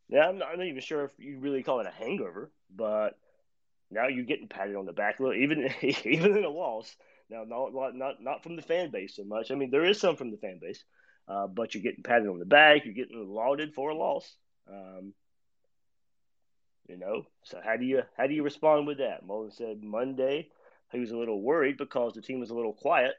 Yeah, 0.09 0.27
I'm 0.27 0.39
not, 0.39 0.49
I'm 0.51 0.57
not, 0.57 0.67
even 0.67 0.81
sure 0.81 1.05
if 1.05 1.11
you 1.17 1.39
really 1.39 1.63
call 1.63 1.79
it 1.79 1.88
a 1.88 1.91
hangover, 1.91 2.51
but 2.75 3.17
now 3.89 4.07
you're 4.07 4.25
getting 4.25 4.47
patted 4.47 4.75
on 4.75 4.85
the 4.85 4.91
back. 4.91 5.19
Look, 5.19 5.35
even 5.35 5.69
even 5.81 6.38
in 6.38 6.43
a 6.43 6.49
loss, 6.49 6.93
now 7.29 7.45
not 7.47 7.73
not 7.95 8.21
not 8.21 8.43
from 8.43 8.57
the 8.57 8.61
fan 8.61 8.91
base 8.91 9.15
so 9.15 9.23
much. 9.23 9.51
I 9.51 9.55
mean, 9.55 9.71
there 9.71 9.85
is 9.85 9.99
some 9.99 10.17
from 10.17 10.31
the 10.31 10.38
fan 10.38 10.59
base, 10.61 10.83
uh, 11.29 11.47
but 11.47 11.73
you're 11.73 11.83
getting 11.83 12.03
patted 12.03 12.27
on 12.27 12.39
the 12.39 12.45
back. 12.45 12.83
You're 12.83 12.93
getting 12.93 13.25
lauded 13.25 13.73
for 13.73 13.89
a 13.89 13.95
loss. 13.95 14.35
Um, 14.69 15.13
you 16.89 16.97
know, 16.97 17.25
so 17.43 17.61
how 17.63 17.77
do 17.77 17.85
you 17.85 18.03
how 18.17 18.27
do 18.27 18.33
you 18.33 18.43
respond 18.43 18.85
with 18.85 18.97
that? 18.97 19.25
Mullen 19.25 19.51
said 19.51 19.81
Monday 19.81 20.49
he 20.91 20.99
was 20.99 21.11
a 21.11 21.17
little 21.17 21.41
worried 21.41 21.77
because 21.77 22.13
the 22.13 22.21
team 22.21 22.39
was 22.39 22.49
a 22.49 22.55
little 22.55 22.73
quiet 22.73 23.13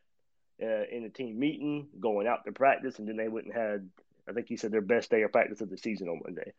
uh, 0.62 0.84
in 0.90 1.02
the 1.02 1.08
team 1.08 1.38
meeting, 1.38 1.88
going 1.98 2.26
out 2.26 2.44
to 2.44 2.52
practice, 2.52 2.98
and 2.98 3.08
then 3.08 3.16
they 3.16 3.28
wouldn't 3.28 3.54
had 3.54 3.88
I 4.28 4.32
think 4.32 4.48
he 4.48 4.56
said 4.56 4.70
their 4.70 4.80
best 4.80 5.10
day 5.10 5.22
of 5.22 5.32
practice 5.32 5.60
of 5.60 5.70
the 5.70 5.76
season 5.76 6.08
on 6.08 6.20
Monday. 6.24 6.52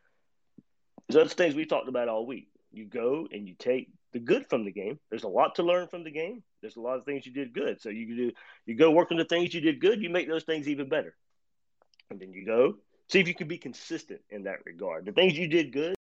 So 1.10 1.20
that's 1.20 1.34
things 1.34 1.56
we 1.56 1.66
talked 1.66 1.90
about 1.90 2.10
all 2.10 2.26
week. 2.26 2.50
You 2.72 2.86
go 2.86 3.28
and 3.32 3.48
you 3.48 3.56
take 3.58 3.90
the 4.14 4.20
good 4.20 4.48
from 4.50 4.66
the 4.66 4.72
game. 4.72 5.00
There's 5.10 5.24
a 5.24 5.30
lot 5.30 5.56
to 5.56 5.64
learn 5.64 5.88
from 5.88 6.04
the 6.04 6.12
game. 6.12 6.44
There's 6.62 6.76
a 6.76 6.82
lot 6.82 6.98
of 6.98 7.06
things 7.06 7.26
you 7.26 7.32
did 7.32 7.54
good. 7.54 7.82
So 7.82 7.90
you 7.90 8.16
do 8.16 8.32
you 8.66 8.76
go 8.76 8.92
work 8.92 9.12
on 9.12 9.18
the 9.18 9.26
things 9.26 9.54
you 9.54 9.62
did 9.62 9.80
good. 9.80 10.02
You 10.02 10.10
make 10.10 10.28
those 10.28 10.44
things 10.44 10.68
even 10.68 10.90
better, 10.90 11.16
and 12.10 12.20
then 12.20 12.34
you 12.34 12.46
go 12.46 12.76
see 13.10 13.20
if 13.20 13.28
you 13.28 13.36
can 13.36 13.48
be 13.48 13.58
consistent 13.58 14.22
in 14.30 14.44
that 14.44 14.66
regard. 14.66 15.06
The 15.06 15.12
things 15.12 15.38
you 15.38 15.48
did 15.48 15.74
good, 15.74 15.96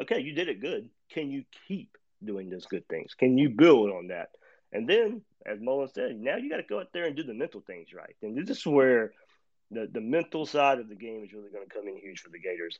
okay, 0.00 0.20
you 0.20 0.32
did 0.32 0.48
it 0.48 0.60
good. 0.60 0.88
Can 1.10 1.30
you 1.30 1.44
keep 1.68 1.96
doing 2.24 2.50
those 2.50 2.66
good 2.66 2.86
things? 2.88 3.14
Can 3.14 3.38
you 3.38 3.48
build 3.48 3.90
on 3.90 4.08
that? 4.08 4.30
And 4.72 4.88
then, 4.88 5.22
as 5.46 5.60
Mullen 5.60 5.88
said, 5.88 6.18
now 6.18 6.36
you 6.36 6.50
got 6.50 6.58
to 6.58 6.62
go 6.62 6.80
out 6.80 6.92
there 6.92 7.04
and 7.04 7.16
do 7.16 7.22
the 7.22 7.34
mental 7.34 7.60
things 7.60 7.92
right. 7.92 8.14
And 8.22 8.36
this 8.36 8.58
is 8.58 8.66
where 8.66 9.12
the 9.70 9.88
the 9.90 10.00
mental 10.00 10.46
side 10.46 10.78
of 10.78 10.88
the 10.88 10.94
game 10.94 11.24
is 11.24 11.32
really 11.32 11.50
going 11.50 11.66
to 11.66 11.74
come 11.74 11.88
in 11.88 11.96
huge 11.96 12.20
for 12.20 12.30
the 12.30 12.38
Gators 12.38 12.78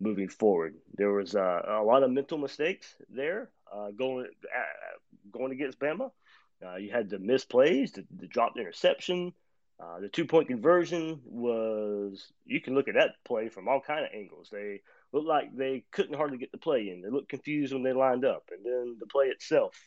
moving 0.00 0.28
forward. 0.28 0.74
There 0.94 1.12
was 1.12 1.34
uh, 1.34 1.62
a 1.66 1.82
lot 1.82 2.02
of 2.02 2.10
mental 2.10 2.38
mistakes 2.38 2.94
there 3.08 3.50
uh, 3.72 3.90
going 3.90 4.26
uh, 4.26 5.30
going 5.30 5.52
against 5.52 5.78
Bama. 5.78 6.10
Uh, 6.64 6.76
you 6.76 6.90
had 6.90 7.08
the 7.08 7.18
misplays, 7.18 7.92
the, 7.92 8.04
the 8.18 8.26
dropped 8.26 8.58
interception, 8.58 9.32
uh, 9.80 10.00
the 10.00 10.08
two 10.08 10.24
point 10.24 10.48
conversion 10.48 11.20
was. 11.24 12.32
You 12.44 12.60
can 12.60 12.74
look 12.74 12.88
at 12.88 12.94
that 12.94 13.14
play 13.24 13.48
from 13.48 13.68
all 13.68 13.80
kind 13.80 14.04
of 14.04 14.10
angles. 14.14 14.48
They 14.50 14.80
looked 15.12 15.26
like 15.26 15.56
they 15.56 15.84
couldn't 15.92 16.16
hardly 16.16 16.38
get 16.38 16.52
the 16.52 16.58
play 16.58 16.90
in. 16.90 17.00
They 17.00 17.10
looked 17.10 17.28
confused 17.28 17.72
when 17.72 17.82
they 17.82 17.92
lined 17.92 18.24
up, 18.24 18.50
and 18.50 18.64
then 18.64 18.96
the 18.98 19.06
play 19.06 19.26
itself. 19.26 19.78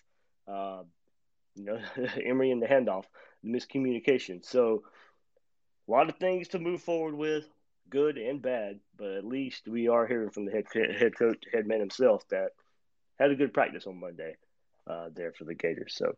You 1.55 1.65
know, 1.65 1.79
Emory 2.23 2.51
and 2.51 2.61
the 2.61 2.67
handoff, 2.67 3.05
the 3.43 3.49
miscommunication. 3.49 4.43
So, 4.43 4.83
a 5.87 5.91
lot 5.91 6.09
of 6.09 6.17
things 6.17 6.49
to 6.49 6.59
move 6.59 6.81
forward 6.81 7.15
with 7.15 7.45
good 7.89 8.17
and 8.17 8.41
bad, 8.41 8.79
but 8.97 9.11
at 9.11 9.25
least 9.25 9.67
we 9.67 9.87
are 9.87 10.07
hearing 10.07 10.29
from 10.29 10.45
the 10.45 10.51
head 10.51 10.65
head 10.73 11.17
coach, 11.17 11.43
head 11.51 11.67
man 11.67 11.79
himself 11.79 12.27
that 12.29 12.51
had 13.19 13.31
a 13.31 13.35
good 13.35 13.53
practice 13.53 13.85
on 13.85 13.99
Monday 13.99 14.37
uh, 14.87 15.09
there 15.13 15.33
for 15.33 15.43
the 15.43 15.55
Gators. 15.55 15.93
So, 15.95 16.13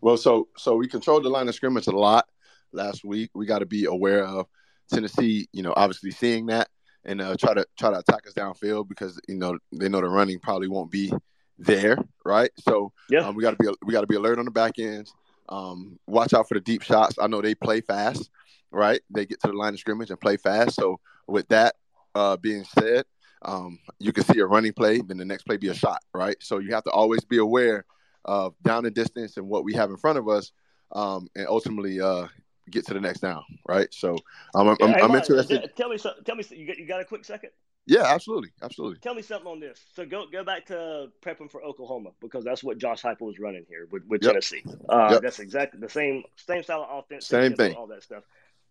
well, 0.00 0.16
so 0.16 0.48
so 0.56 0.76
we 0.76 0.88
controlled 0.88 1.24
the 1.24 1.28
line 1.28 1.48
of 1.48 1.54
scrimmage 1.54 1.86
a 1.86 1.92
lot 1.92 2.26
last 2.72 3.04
week. 3.04 3.30
We 3.34 3.46
got 3.46 3.58
to 3.60 3.66
be 3.66 3.86
aware 3.86 4.24
of 4.24 4.46
Tennessee, 4.90 5.48
you 5.52 5.62
know, 5.62 5.74
obviously 5.76 6.12
seeing 6.12 6.46
that 6.46 6.68
and 7.06 7.20
uh, 7.20 7.36
try 7.38 7.54
to 7.54 7.64
try 7.78 7.90
to 7.90 7.98
attack 7.98 8.26
us 8.26 8.34
downfield 8.34 8.88
because 8.88 9.18
you 9.28 9.36
know 9.36 9.58
they 9.72 9.88
know 9.88 10.00
the 10.00 10.08
running 10.08 10.38
probably 10.40 10.68
won't 10.68 10.90
be 10.90 11.10
there, 11.58 11.98
right? 12.24 12.50
So 12.60 12.92
yeah, 13.10 13.20
um, 13.20 13.34
we 13.34 13.42
got 13.42 13.52
to 13.52 13.62
be 13.62 13.68
we 13.84 13.92
got 13.92 14.02
to 14.02 14.06
be 14.06 14.16
alert 14.16 14.38
on 14.38 14.44
the 14.44 14.50
back 14.50 14.78
ends. 14.78 15.12
Um, 15.48 15.98
watch 16.06 16.34
out 16.34 16.48
for 16.48 16.54
the 16.54 16.60
deep 16.60 16.82
shots. 16.82 17.16
I 17.20 17.28
know 17.28 17.40
they 17.40 17.54
play 17.54 17.80
fast 17.80 18.30
right? 18.76 19.00
They 19.10 19.26
get 19.26 19.40
to 19.40 19.48
the 19.48 19.54
line 19.54 19.74
of 19.74 19.80
scrimmage 19.80 20.10
and 20.10 20.20
play 20.20 20.36
fast. 20.36 20.74
So 20.74 21.00
with 21.26 21.48
that 21.48 21.74
uh, 22.14 22.36
being 22.36 22.64
said, 22.64 23.04
um, 23.42 23.78
you 23.98 24.12
can 24.12 24.24
see 24.24 24.38
a 24.38 24.46
running 24.46 24.72
play, 24.72 25.00
then 25.00 25.18
the 25.18 25.24
next 25.24 25.44
play 25.44 25.56
be 25.56 25.68
a 25.68 25.74
shot, 25.74 26.02
right? 26.14 26.36
So 26.40 26.58
you 26.58 26.74
have 26.74 26.84
to 26.84 26.90
always 26.90 27.24
be 27.24 27.38
aware 27.38 27.84
of 28.24 28.54
down 28.62 28.86
and 28.86 28.94
distance 28.94 29.36
and 29.36 29.48
what 29.48 29.64
we 29.64 29.74
have 29.74 29.90
in 29.90 29.96
front 29.96 30.18
of 30.18 30.28
us, 30.28 30.52
um, 30.92 31.28
and 31.36 31.46
ultimately 31.46 32.00
uh, 32.00 32.26
get 32.70 32.86
to 32.86 32.94
the 32.94 33.00
next 33.00 33.20
down, 33.20 33.44
right? 33.68 33.88
So 33.92 34.16
um, 34.54 34.68
I'm, 34.68 34.76
I'm, 34.80 34.94
I'm 35.02 35.14
interested. 35.14 35.70
Tell 35.76 35.88
me, 35.88 35.98
tell 35.98 36.36
me, 36.36 36.44
you 36.50 36.66
got, 36.66 36.78
you 36.78 36.86
got 36.86 37.00
a 37.00 37.04
quick 37.04 37.24
second? 37.24 37.50
Yeah, 37.86 38.02
absolutely, 38.04 38.50
absolutely. 38.62 38.98
Tell 38.98 39.14
me 39.14 39.22
something 39.22 39.46
on 39.46 39.60
this. 39.60 39.80
So 39.94 40.04
go 40.04 40.26
go 40.30 40.42
back 40.42 40.66
to 40.66 41.08
prepping 41.24 41.50
for 41.50 41.62
Oklahoma 41.62 42.10
because 42.20 42.44
that's 42.44 42.64
what 42.64 42.78
Josh 42.78 43.02
Heupel 43.02 43.20
was 43.20 43.38
running 43.38 43.64
here 43.68 43.86
with, 43.90 44.02
with 44.08 44.22
yep. 44.22 44.32
Tennessee. 44.32 44.64
Uh, 44.88 45.10
yep. 45.12 45.22
That's 45.22 45.38
exactly 45.38 45.78
the 45.80 45.88
same 45.88 46.24
same 46.36 46.64
style 46.64 46.86
of 46.88 47.04
offense, 47.04 47.26
same 47.26 47.54
thing, 47.54 47.74
all 47.74 47.86
that 47.86 48.02
stuff. 48.02 48.24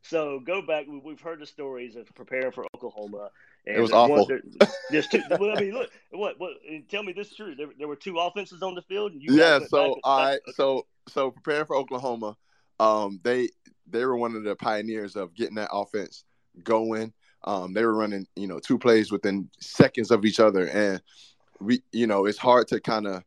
So 0.03 0.39
go 0.39 0.61
back. 0.61 0.85
We've 0.87 1.19
heard 1.19 1.39
the 1.39 1.47
stories 1.47 1.95
of 1.95 2.13
preparing 2.13 2.51
for 2.51 2.65
Oklahoma. 2.75 3.29
And 3.65 3.77
it 3.77 3.81
was 3.81 3.91
awful. 3.91 4.25
There, 4.27 4.41
there's 4.91 5.07
two. 5.07 5.23
well, 5.29 5.57
I 5.57 5.61
mean, 5.61 5.73
look. 5.73 5.89
What? 6.11 6.39
What? 6.39 6.51
Tell 6.89 7.01
me 7.01 7.13
this 7.13 7.31
is 7.31 7.35
true. 7.35 7.55
There, 7.55 7.67
there 7.79 7.87
were 7.87 7.95
two 7.95 8.19
offenses 8.19 8.61
on 8.61 8.75
the 8.75 8.83
field. 8.83 9.13
yeah. 9.15 9.59
So 9.67 9.97
I. 10.03 10.33
Okay. 10.33 10.39
So 10.55 10.85
so 11.07 11.31
preparing 11.31 11.65
for 11.65 11.75
Oklahoma, 11.75 12.37
um, 12.79 13.19
they 13.23 13.49
they 13.87 14.05
were 14.05 14.17
one 14.17 14.35
of 14.35 14.43
the 14.43 14.55
pioneers 14.55 15.15
of 15.15 15.33
getting 15.33 15.55
that 15.55 15.69
offense 15.71 16.23
going. 16.63 17.13
Um, 17.45 17.73
they 17.73 17.83
were 17.83 17.95
running, 17.95 18.27
you 18.35 18.47
know, 18.47 18.59
two 18.59 18.77
plays 18.77 19.11
within 19.11 19.49
seconds 19.59 20.11
of 20.11 20.25
each 20.25 20.39
other, 20.39 20.67
and 20.67 21.01
we, 21.59 21.83
you 21.91 22.07
know, 22.07 22.25
it's 22.25 22.37
hard 22.37 22.67
to 22.69 22.79
kind 22.79 23.07
of 23.07 23.23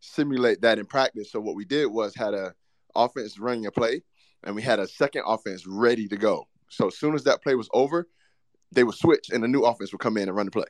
simulate 0.00 0.62
that 0.62 0.78
in 0.78 0.86
practice. 0.86 1.30
So 1.30 1.40
what 1.40 1.54
we 1.54 1.64
did 1.64 1.86
was 1.86 2.14
had 2.14 2.34
a 2.34 2.54
offense 2.94 3.38
running 3.38 3.66
a 3.66 3.70
play, 3.70 4.02
and 4.44 4.54
we 4.54 4.62
had 4.62 4.78
a 4.78 4.88
second 4.88 5.22
offense 5.26 5.66
ready 5.66 6.08
to 6.08 6.16
go. 6.16 6.46
So 6.70 6.88
as 6.88 6.98
soon 6.98 7.14
as 7.14 7.24
that 7.24 7.42
play 7.42 7.54
was 7.54 7.68
over, 7.72 8.08
they 8.72 8.84
would 8.84 8.94
switch 8.94 9.30
and 9.30 9.44
a 9.44 9.48
new 9.48 9.62
offense 9.62 9.92
would 9.92 10.00
come 10.00 10.16
in 10.16 10.28
and 10.28 10.36
run 10.36 10.46
the 10.46 10.52
play. 10.52 10.64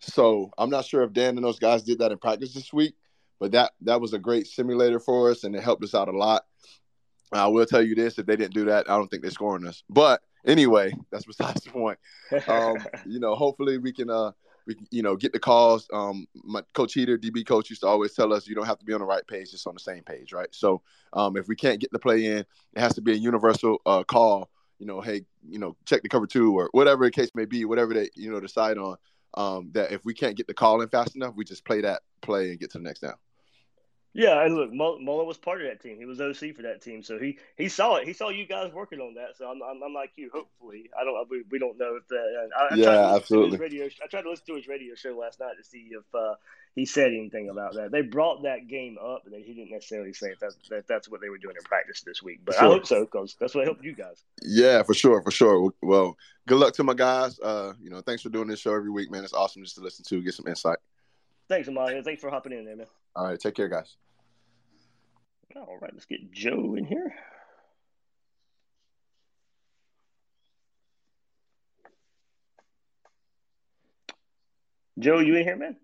So 0.00 0.50
I'm 0.58 0.70
not 0.70 0.84
sure 0.84 1.02
if 1.02 1.12
Dan 1.12 1.36
and 1.36 1.44
those 1.44 1.58
guys 1.58 1.82
did 1.82 1.98
that 2.00 2.12
in 2.12 2.18
practice 2.18 2.52
this 2.52 2.72
week, 2.72 2.94
but 3.40 3.52
that 3.52 3.72
that 3.82 4.00
was 4.00 4.12
a 4.12 4.18
great 4.18 4.46
simulator 4.46 5.00
for 5.00 5.30
us 5.30 5.44
and 5.44 5.54
it 5.56 5.62
helped 5.62 5.82
us 5.84 5.94
out 5.94 6.08
a 6.08 6.16
lot. 6.16 6.44
I 7.32 7.46
will 7.48 7.66
tell 7.66 7.82
you 7.82 7.94
this: 7.94 8.18
if 8.18 8.26
they 8.26 8.36
didn't 8.36 8.54
do 8.54 8.66
that, 8.66 8.88
I 8.88 8.96
don't 8.96 9.08
think 9.08 9.22
they're 9.22 9.30
scoring 9.30 9.66
us. 9.66 9.82
But 9.88 10.20
anyway, 10.46 10.92
that's 11.10 11.24
besides 11.24 11.62
the 11.62 11.70
point. 11.70 11.98
Um, 12.48 12.78
you 13.06 13.20
know, 13.20 13.34
hopefully 13.34 13.78
we 13.78 13.92
can 13.92 14.10
uh, 14.10 14.32
we 14.66 14.76
you 14.90 15.02
know 15.02 15.16
get 15.16 15.32
the 15.32 15.38
calls. 15.38 15.88
Um, 15.92 16.26
my 16.34 16.62
coach 16.72 16.94
Heater, 16.94 17.18
DB 17.18 17.46
coach, 17.46 17.70
used 17.70 17.82
to 17.82 17.88
always 17.88 18.14
tell 18.14 18.32
us 18.32 18.46
you 18.46 18.54
don't 18.54 18.66
have 18.66 18.78
to 18.78 18.84
be 18.84 18.92
on 18.92 19.00
the 19.00 19.06
right 19.06 19.26
page, 19.26 19.50
just 19.50 19.66
on 19.66 19.74
the 19.74 19.80
same 19.80 20.02
page, 20.02 20.32
right? 20.32 20.48
So 20.52 20.82
um, 21.12 21.36
if 21.36 21.48
we 21.48 21.56
can't 21.56 21.80
get 21.80 21.92
the 21.92 21.98
play 21.98 22.26
in, 22.26 22.38
it 22.38 22.78
has 22.78 22.94
to 22.94 23.02
be 23.02 23.12
a 23.12 23.16
universal 23.16 23.78
uh, 23.86 24.04
call. 24.04 24.50
You 24.78 24.86
know, 24.86 25.00
hey, 25.00 25.22
you 25.48 25.58
know, 25.58 25.76
check 25.86 26.02
the 26.02 26.08
cover 26.08 26.26
two 26.26 26.58
or 26.58 26.68
whatever 26.72 27.04
the 27.04 27.10
case 27.10 27.30
may 27.34 27.44
be, 27.44 27.64
whatever 27.64 27.94
they 27.94 28.10
you 28.14 28.30
know 28.30 28.40
decide 28.40 28.78
on. 28.78 28.96
Um, 29.36 29.70
that 29.72 29.90
if 29.90 30.04
we 30.04 30.14
can't 30.14 30.36
get 30.36 30.46
the 30.46 30.54
call 30.54 30.80
in 30.80 30.88
fast 30.88 31.16
enough, 31.16 31.34
we 31.34 31.44
just 31.44 31.64
play 31.64 31.80
that 31.80 32.02
play 32.20 32.50
and 32.50 32.60
get 32.60 32.70
to 32.70 32.78
the 32.78 32.84
next 32.84 33.00
down. 33.00 33.14
Yeah, 34.16 34.44
and 34.44 34.54
look, 34.54 34.72
Mullen 34.72 35.04
was 35.04 35.38
part 35.38 35.60
of 35.60 35.66
that 35.66 35.82
team. 35.82 35.98
He 35.98 36.04
was 36.04 36.20
OC 36.20 36.54
for 36.54 36.62
that 36.62 36.80
team, 36.80 37.02
so 37.02 37.18
he 37.18 37.36
he 37.56 37.68
saw 37.68 37.96
it. 37.96 38.06
He 38.06 38.12
saw 38.12 38.28
you 38.28 38.46
guys 38.46 38.72
working 38.72 39.00
on 39.00 39.14
that. 39.14 39.36
So 39.36 39.50
I'm 39.50 39.60
I'm, 39.60 39.82
I'm 39.82 39.92
like 39.92 40.12
you. 40.14 40.30
Hopefully, 40.32 40.88
I 40.98 41.02
don't. 41.02 41.28
We, 41.28 41.42
we 41.50 41.58
don't 41.58 41.76
know 41.76 41.96
if 41.96 42.06
that. 42.06 42.48
I, 42.56 42.74
I 42.74 42.76
yeah, 42.76 43.16
absolutely. 43.16 43.58
Radio, 43.58 43.86
I 43.86 44.06
tried 44.06 44.22
to 44.22 44.30
listen 44.30 44.46
to 44.46 44.54
his 44.54 44.68
radio 44.68 44.94
show 44.94 45.18
last 45.18 45.40
night 45.40 45.54
to 45.58 45.64
see 45.68 45.88
if 45.90 46.04
uh, 46.14 46.34
he 46.76 46.86
said 46.86 47.08
anything 47.08 47.48
about 47.48 47.74
that. 47.74 47.90
They 47.90 48.02
brought 48.02 48.44
that 48.44 48.68
game 48.68 48.98
up, 49.04 49.26
and 49.26 49.34
he 49.44 49.52
didn't 49.52 49.72
necessarily 49.72 50.12
say 50.12 50.28
if 50.28 50.38
that's 50.38 50.56
that, 50.70 50.86
that's 50.86 51.08
what 51.08 51.20
they 51.20 51.28
were 51.28 51.38
doing 51.38 51.56
in 51.56 51.64
practice 51.64 52.02
this 52.02 52.22
week. 52.22 52.42
But 52.44 52.54
sure. 52.54 52.64
I 52.64 52.66
hope 52.68 52.86
so 52.86 53.00
because 53.00 53.34
that's 53.40 53.56
what 53.56 53.64
helped 53.64 53.82
you 53.82 53.96
guys. 53.96 54.22
Yeah, 54.42 54.84
for 54.84 54.94
sure, 54.94 55.22
for 55.22 55.32
sure. 55.32 55.72
Well, 55.82 56.16
good 56.46 56.58
luck 56.58 56.74
to 56.74 56.84
my 56.84 56.94
guys. 56.94 57.40
Uh, 57.40 57.72
you 57.82 57.90
know, 57.90 58.00
thanks 58.00 58.22
for 58.22 58.28
doing 58.28 58.46
this 58.46 58.60
show 58.60 58.74
every 58.76 58.90
week, 58.90 59.10
man. 59.10 59.24
It's 59.24 59.32
awesome 59.32 59.64
just 59.64 59.74
to 59.74 59.80
listen 59.80 60.04
to, 60.04 60.22
get 60.22 60.34
some 60.34 60.46
insight. 60.46 60.78
Thanks, 61.48 61.66
Amalia. 61.66 62.00
Thanks 62.04 62.20
for 62.20 62.30
hopping 62.30 62.52
in 62.52 62.64
there, 62.64 62.76
man. 62.76 62.86
All 63.16 63.26
right, 63.26 63.40
take 63.40 63.56
care, 63.56 63.68
guys. 63.68 63.96
All 65.56 65.78
right, 65.80 65.92
let's 65.92 66.06
get 66.06 66.32
Joe 66.32 66.74
in 66.76 66.84
here. 66.84 67.14
Joe, 74.98 75.20
you 75.20 75.36
in 75.36 75.44
here, 75.44 75.56
man? 75.56 75.76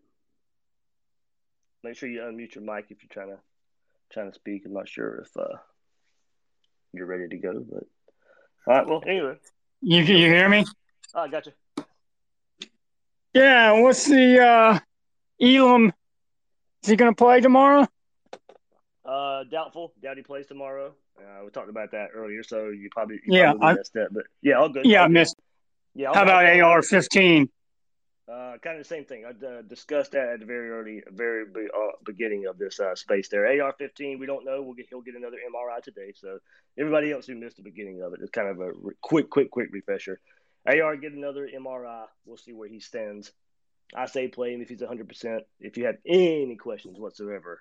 Make 1.85 1.96
sure 1.96 2.09
you 2.09 2.20
unmute 2.20 2.56
your 2.56 2.64
mic 2.64 2.87
if 2.90 2.98
you're 3.02 3.09
trying 3.11 3.35
to 3.37 3.40
trying 4.12 4.30
to 4.30 4.35
speak. 4.35 4.62
I'm 4.66 4.72
not 4.72 4.88
sure 4.88 5.24
if 5.24 5.37
uh, 5.37 5.56
you're 6.92 7.06
ready 7.06 7.28
to 7.28 7.37
go, 7.37 7.64
but 7.70 7.85
all 8.66 8.74
right. 8.74 8.87
Well, 8.87 9.02
anyway, 9.06 9.37
you 9.80 10.02
you 10.02 10.26
hear 10.26 10.48
me? 10.48 10.64
Oh, 11.14 11.20
I 11.20 11.28
got 11.28 11.46
you. 11.46 11.52
Yeah. 13.35 13.80
What's 13.80 14.04
the 14.04 14.40
uh, 14.40 14.78
Elam? 15.40 15.92
Is 16.83 16.88
he 16.90 16.96
going 16.96 17.12
to 17.12 17.16
play 17.16 17.40
tomorrow? 17.40 17.87
Uh, 19.11 19.42
doubtful. 19.51 19.92
Doubt 20.01 20.16
he 20.18 20.23
plays 20.23 20.46
tomorrow. 20.46 20.94
Uh, 21.18 21.44
we 21.44 21.51
talked 21.51 21.68
about 21.68 21.90
that 21.90 22.11
earlier, 22.14 22.44
so 22.44 22.68
you 22.68 22.88
probably 22.92 23.16
you 23.27 23.38
yeah 23.38 23.51
probably 23.51 23.66
I, 23.66 23.75
missed 23.75 23.92
that. 23.94 24.09
But 24.12 24.25
yeah, 24.40 24.55
all 24.55 24.68
good. 24.68 24.87
Yeah, 24.87 25.01
all 25.01 25.07
I 25.07 25.09
missed. 25.09 25.37
Yeah. 25.96 26.11
I'll, 26.11 26.14
How 26.14 26.23
about 26.23 26.44
AR 26.44 26.83
fifteen? 26.83 27.49
Uh, 28.31 28.57
kind 28.62 28.77
of 28.79 28.85
the 28.85 28.88
same 28.88 29.05
thing. 29.05 29.25
I 29.25 29.31
uh, 29.44 29.62
discussed 29.62 30.12
that 30.12 30.29
at 30.29 30.38
the 30.38 30.46
very 30.46 30.70
early, 30.70 31.03
very 31.11 31.44
be, 31.46 31.66
uh, 31.77 31.90
beginning 32.05 32.46
of 32.46 32.59
this 32.59 32.79
uh, 32.79 32.94
space 32.94 33.29
there. 33.29 33.44
AR-15, 33.46 34.20
we 34.20 34.27
don't 34.27 34.44
know. 34.44 34.62
We'll 34.62 34.75
get 34.75 34.87
he'll 34.88 35.01
get 35.01 35.16
another 35.16 35.38
MRI 35.38 35.83
today. 35.83 36.12
So 36.14 36.38
everybody 36.79 37.11
else 37.11 37.27
who 37.27 37.35
missed 37.35 37.57
the 37.57 37.64
beginning 37.64 38.03
of 38.03 38.12
it, 38.12 38.20
it's 38.23 38.31
kind 38.31 38.46
of 38.46 38.61
a 38.61 38.70
re- 38.73 38.94
quick, 39.01 39.29
quick, 39.29 39.51
quick 39.51 39.70
refresher. 39.73 40.20
AR 40.68 40.96
get 40.96 41.12
another 41.12 41.49
MRI. 41.53 42.05
We'll 42.25 42.37
see 42.37 42.53
where 42.53 42.68
he 42.68 42.79
stands. 42.79 43.33
I 43.92 44.07
say 44.07 44.29
play 44.29 44.55
him 44.55 44.62
if 44.62 44.68
he's 44.68 44.81
100. 44.81 45.09
percent 45.09 45.42
If 45.59 45.77
you 45.77 45.87
have 45.87 45.96
any 46.07 46.55
questions 46.55 47.01
whatsoever, 47.01 47.61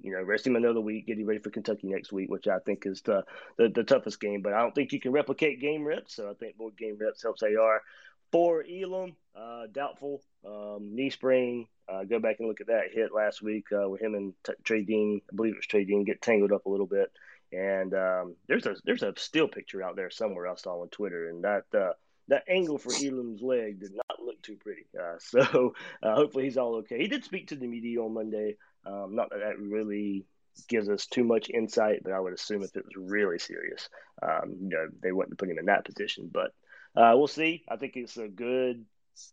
you 0.00 0.12
know, 0.12 0.22
rest 0.22 0.46
him 0.46 0.56
another 0.56 0.80
week, 0.80 1.06
getting 1.06 1.26
ready 1.26 1.40
for 1.40 1.50
Kentucky 1.50 1.88
next 1.88 2.12
week, 2.12 2.30
which 2.30 2.48
I 2.48 2.58
think 2.60 2.86
is 2.86 3.02
the, 3.02 3.24
the, 3.58 3.68
the 3.68 3.84
toughest 3.84 4.20
game. 4.20 4.42
But 4.42 4.54
I 4.54 4.60
don't 4.60 4.74
think 4.74 4.92
you 4.92 5.00
can 5.00 5.12
replicate 5.12 5.60
game 5.60 5.84
reps, 5.84 6.16
so 6.16 6.30
I 6.30 6.34
think 6.34 6.58
more 6.58 6.70
game 6.70 6.96
reps 7.00 7.22
helps 7.22 7.42
AR. 7.42 7.82
For 8.30 8.64
Elam, 8.64 9.14
uh, 9.36 9.66
doubtful 9.70 10.22
um, 10.46 10.94
knee 10.94 11.10
sprain. 11.10 11.66
Uh, 11.88 12.04
go 12.04 12.18
back 12.18 12.36
and 12.38 12.48
look 12.48 12.60
at 12.60 12.68
that 12.68 12.92
hit 12.92 13.12
last 13.12 13.42
week 13.42 13.66
uh, 13.72 13.88
with 13.88 14.00
him 14.00 14.14
and 14.14 14.32
T- 14.44 14.54
Trey 14.64 14.82
Dean. 14.82 15.20
I 15.30 15.36
believe 15.36 15.52
it 15.52 15.58
was 15.58 15.66
Trey 15.66 15.84
Dean 15.84 16.04
get 16.04 16.22
tangled 16.22 16.52
up 16.52 16.64
a 16.64 16.70
little 16.70 16.86
bit. 16.86 17.12
And 17.52 17.92
um, 17.92 18.36
there's 18.48 18.64
a 18.64 18.76
there's 18.84 19.02
a 19.02 19.12
still 19.16 19.48
picture 19.48 19.82
out 19.82 19.96
there 19.96 20.08
somewhere 20.08 20.48
I 20.48 20.54
saw 20.54 20.80
on 20.80 20.88
Twitter, 20.88 21.28
and 21.28 21.44
that 21.44 21.64
uh, 21.74 21.92
that 22.28 22.44
angle 22.48 22.78
for 22.78 22.92
Elam's 22.94 23.42
leg 23.42 23.80
did 23.80 23.94
not 23.94 24.22
look 24.24 24.40
too 24.40 24.56
pretty. 24.56 24.86
Uh, 24.98 25.16
so 25.18 25.74
uh, 26.02 26.14
hopefully 26.14 26.44
he's 26.44 26.56
all 26.56 26.76
okay. 26.76 26.98
He 26.98 27.08
did 27.08 27.24
speak 27.24 27.48
to 27.48 27.56
the 27.56 27.66
media 27.66 28.00
on 28.00 28.14
Monday. 28.14 28.56
Um, 28.86 29.14
not 29.14 29.30
that 29.30 29.40
that 29.40 29.58
really 29.58 30.24
gives 30.68 30.88
us 30.88 31.06
too 31.06 31.24
much 31.24 31.50
insight, 31.50 32.00
but 32.02 32.12
I 32.12 32.20
would 32.20 32.32
assume 32.32 32.62
if 32.62 32.76
it 32.76 32.84
was 32.84 33.10
really 33.10 33.38
serious, 33.38 33.88
um, 34.22 34.56
you 34.60 34.68
know, 34.68 34.88
they 35.02 35.12
wouldn't 35.12 35.38
put 35.38 35.48
him 35.48 35.58
in 35.58 35.66
that 35.66 35.84
position. 35.84 36.30
But 36.32 36.52
uh, 36.96 37.14
we'll 37.16 37.28
see. 37.28 37.64
I 37.68 37.76
think 37.76 37.92
it's 37.96 38.16
a 38.16 38.28
good 38.28 38.84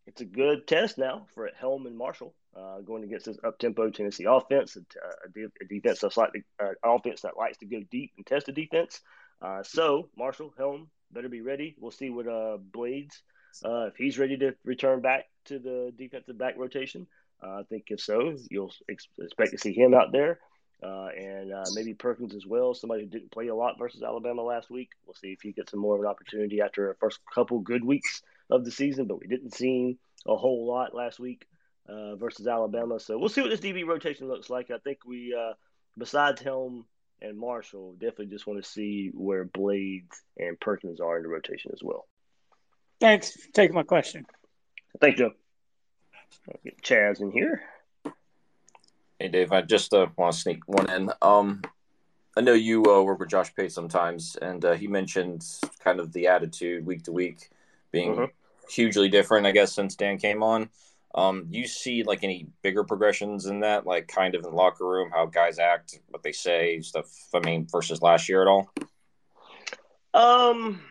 it's 0.05 0.21
a 0.21 0.25
good 0.25 0.67
test 0.67 0.97
now 0.97 1.25
for 1.33 1.49
Helm 1.57 1.85
and 1.85 1.97
Marshall 1.97 2.35
uh, 2.55 2.81
going 2.81 3.03
against 3.03 3.25
this 3.25 3.37
up 3.43 3.57
tempo 3.59 3.89
Tennessee 3.89 4.25
offense, 4.25 4.75
a, 4.75 4.81
a, 4.81 5.67
defense 5.67 5.99
that's 5.99 6.17
like 6.17 6.31
uh, 6.61 6.71
offense 6.83 7.21
that 7.21 7.37
likes 7.37 7.57
to 7.59 7.65
go 7.65 7.79
deep 7.89 8.11
and 8.17 8.25
test 8.25 8.47
the 8.47 8.51
defense. 8.51 9.01
Uh, 9.41 9.63
so 9.63 10.09
Marshall 10.17 10.53
Helm 10.57 10.89
better 11.11 11.29
be 11.29 11.41
ready. 11.41 11.75
We'll 11.79 11.91
see 11.91 12.09
what 12.09 12.27
uh, 12.27 12.57
Blades 12.57 13.21
uh, 13.63 13.87
if 13.87 13.95
he's 13.95 14.19
ready 14.19 14.37
to 14.37 14.55
return 14.63 15.01
back 15.01 15.25
to 15.45 15.59
the 15.59 15.91
defensive 15.97 16.37
back 16.37 16.55
rotation. 16.57 17.07
I 17.41 17.63
think 17.69 17.85
if 17.87 18.01
so, 18.01 18.35
you'll 18.49 18.73
ex- 18.89 19.07
expect 19.19 19.51
to 19.51 19.57
see 19.57 19.73
him 19.73 19.93
out 19.93 20.11
there. 20.11 20.39
Uh, 20.81 21.07
and 21.07 21.51
uh, 21.51 21.65
maybe 21.73 21.93
Perkins 21.93 22.33
as 22.33 22.45
well, 22.45 22.73
somebody 22.73 23.03
who 23.03 23.09
didn't 23.09 23.31
play 23.31 23.47
a 23.47 23.55
lot 23.55 23.77
versus 23.77 24.01
Alabama 24.01 24.41
last 24.43 24.69
week. 24.69 24.89
We'll 25.05 25.13
see 25.13 25.33
if 25.33 25.41
he 25.41 25.51
gets 25.51 25.71
some 25.71 25.79
more 25.81 25.95
of 25.95 26.01
an 26.01 26.07
opportunity 26.07 26.61
after 26.61 26.89
a 26.89 26.95
first 26.95 27.19
couple 27.33 27.59
good 27.59 27.83
weeks 27.83 28.21
of 28.49 28.63
the 28.63 28.71
season, 28.71 29.05
but 29.05 29.19
we 29.19 29.27
didn't 29.27 29.53
see 29.53 29.97
a 30.25 30.35
whole 30.37 30.65
lot 30.67 30.95
last 30.95 31.19
week 31.19 31.45
uh, 31.87 32.15
versus 32.15 32.47
Alabama. 32.47 32.99
So 32.99 33.17
we'll 33.17 33.29
see 33.29 33.41
what 33.41 33.49
this 33.49 33.59
DB 33.59 33.85
rotation 33.85 34.29
looks 34.29 34.49
like. 34.49 34.71
I 34.71 34.77
think 34.77 34.99
we, 35.05 35.35
uh, 35.37 35.53
besides 35.97 36.41
Helm 36.41 36.85
and 37.21 37.37
Marshall, 37.37 37.93
definitely 37.93 38.27
just 38.27 38.47
want 38.47 38.63
to 38.63 38.69
see 38.69 39.11
where 39.13 39.43
Blades 39.43 40.21
and 40.37 40.57
Perkins 40.59 41.01
are 41.01 41.17
in 41.17 41.23
the 41.23 41.29
rotation 41.29 41.71
as 41.73 41.81
well. 41.83 42.07
Thanks 43.01 43.31
for 43.31 43.51
taking 43.51 43.75
my 43.75 43.83
question. 43.83 44.25
Thanks, 45.01 45.19
you. 45.19 45.31
I'll 46.47 46.59
get 46.63 46.81
Chaz 46.81 47.21
in 47.21 47.31
here. 47.31 47.61
Hey, 49.19 49.27
Dave. 49.27 49.51
I 49.51 49.61
just 49.61 49.93
uh, 49.93 50.07
want 50.15 50.33
to 50.33 50.39
sneak 50.39 50.67
one 50.67 50.89
in. 50.89 51.11
Um, 51.21 51.61
I 52.37 52.41
know 52.41 52.53
you 52.53 52.85
uh, 52.85 53.01
work 53.01 53.19
with 53.19 53.29
Josh 53.29 53.53
Pate 53.53 53.71
sometimes, 53.71 54.37
and 54.41 54.63
uh, 54.63 54.73
he 54.73 54.87
mentioned 54.87 55.45
kind 55.83 55.99
of 55.99 56.13
the 56.13 56.27
attitude 56.27 56.85
week 56.85 57.03
to 57.03 57.11
week 57.11 57.49
being 57.91 58.15
mm-hmm. 58.15 58.25
hugely 58.69 59.09
different, 59.09 59.45
I 59.45 59.51
guess, 59.51 59.73
since 59.73 59.95
Dan 59.95 60.17
came 60.17 60.41
on. 60.41 60.69
Um, 61.15 61.47
you 61.49 61.67
see 61.67 62.03
like 62.03 62.23
any 62.23 62.47
bigger 62.61 62.83
progressions 62.83 63.47
in 63.47 63.61
that, 63.61 63.85
like 63.85 64.07
kind 64.07 64.35
of 64.35 64.45
in 64.45 64.51
the 64.51 64.55
locker 64.55 64.87
room, 64.87 65.09
how 65.11 65.25
guys 65.25 65.57
act, 65.57 65.99
what 66.09 66.23
they 66.23 66.31
say, 66.31 66.79
stuff. 66.81 67.07
I 67.33 67.39
mean, 67.39 67.67
versus 67.69 68.01
last 68.01 68.29
year 68.29 68.41
at 68.41 68.47
all. 68.47 68.71
Um, 70.13 70.81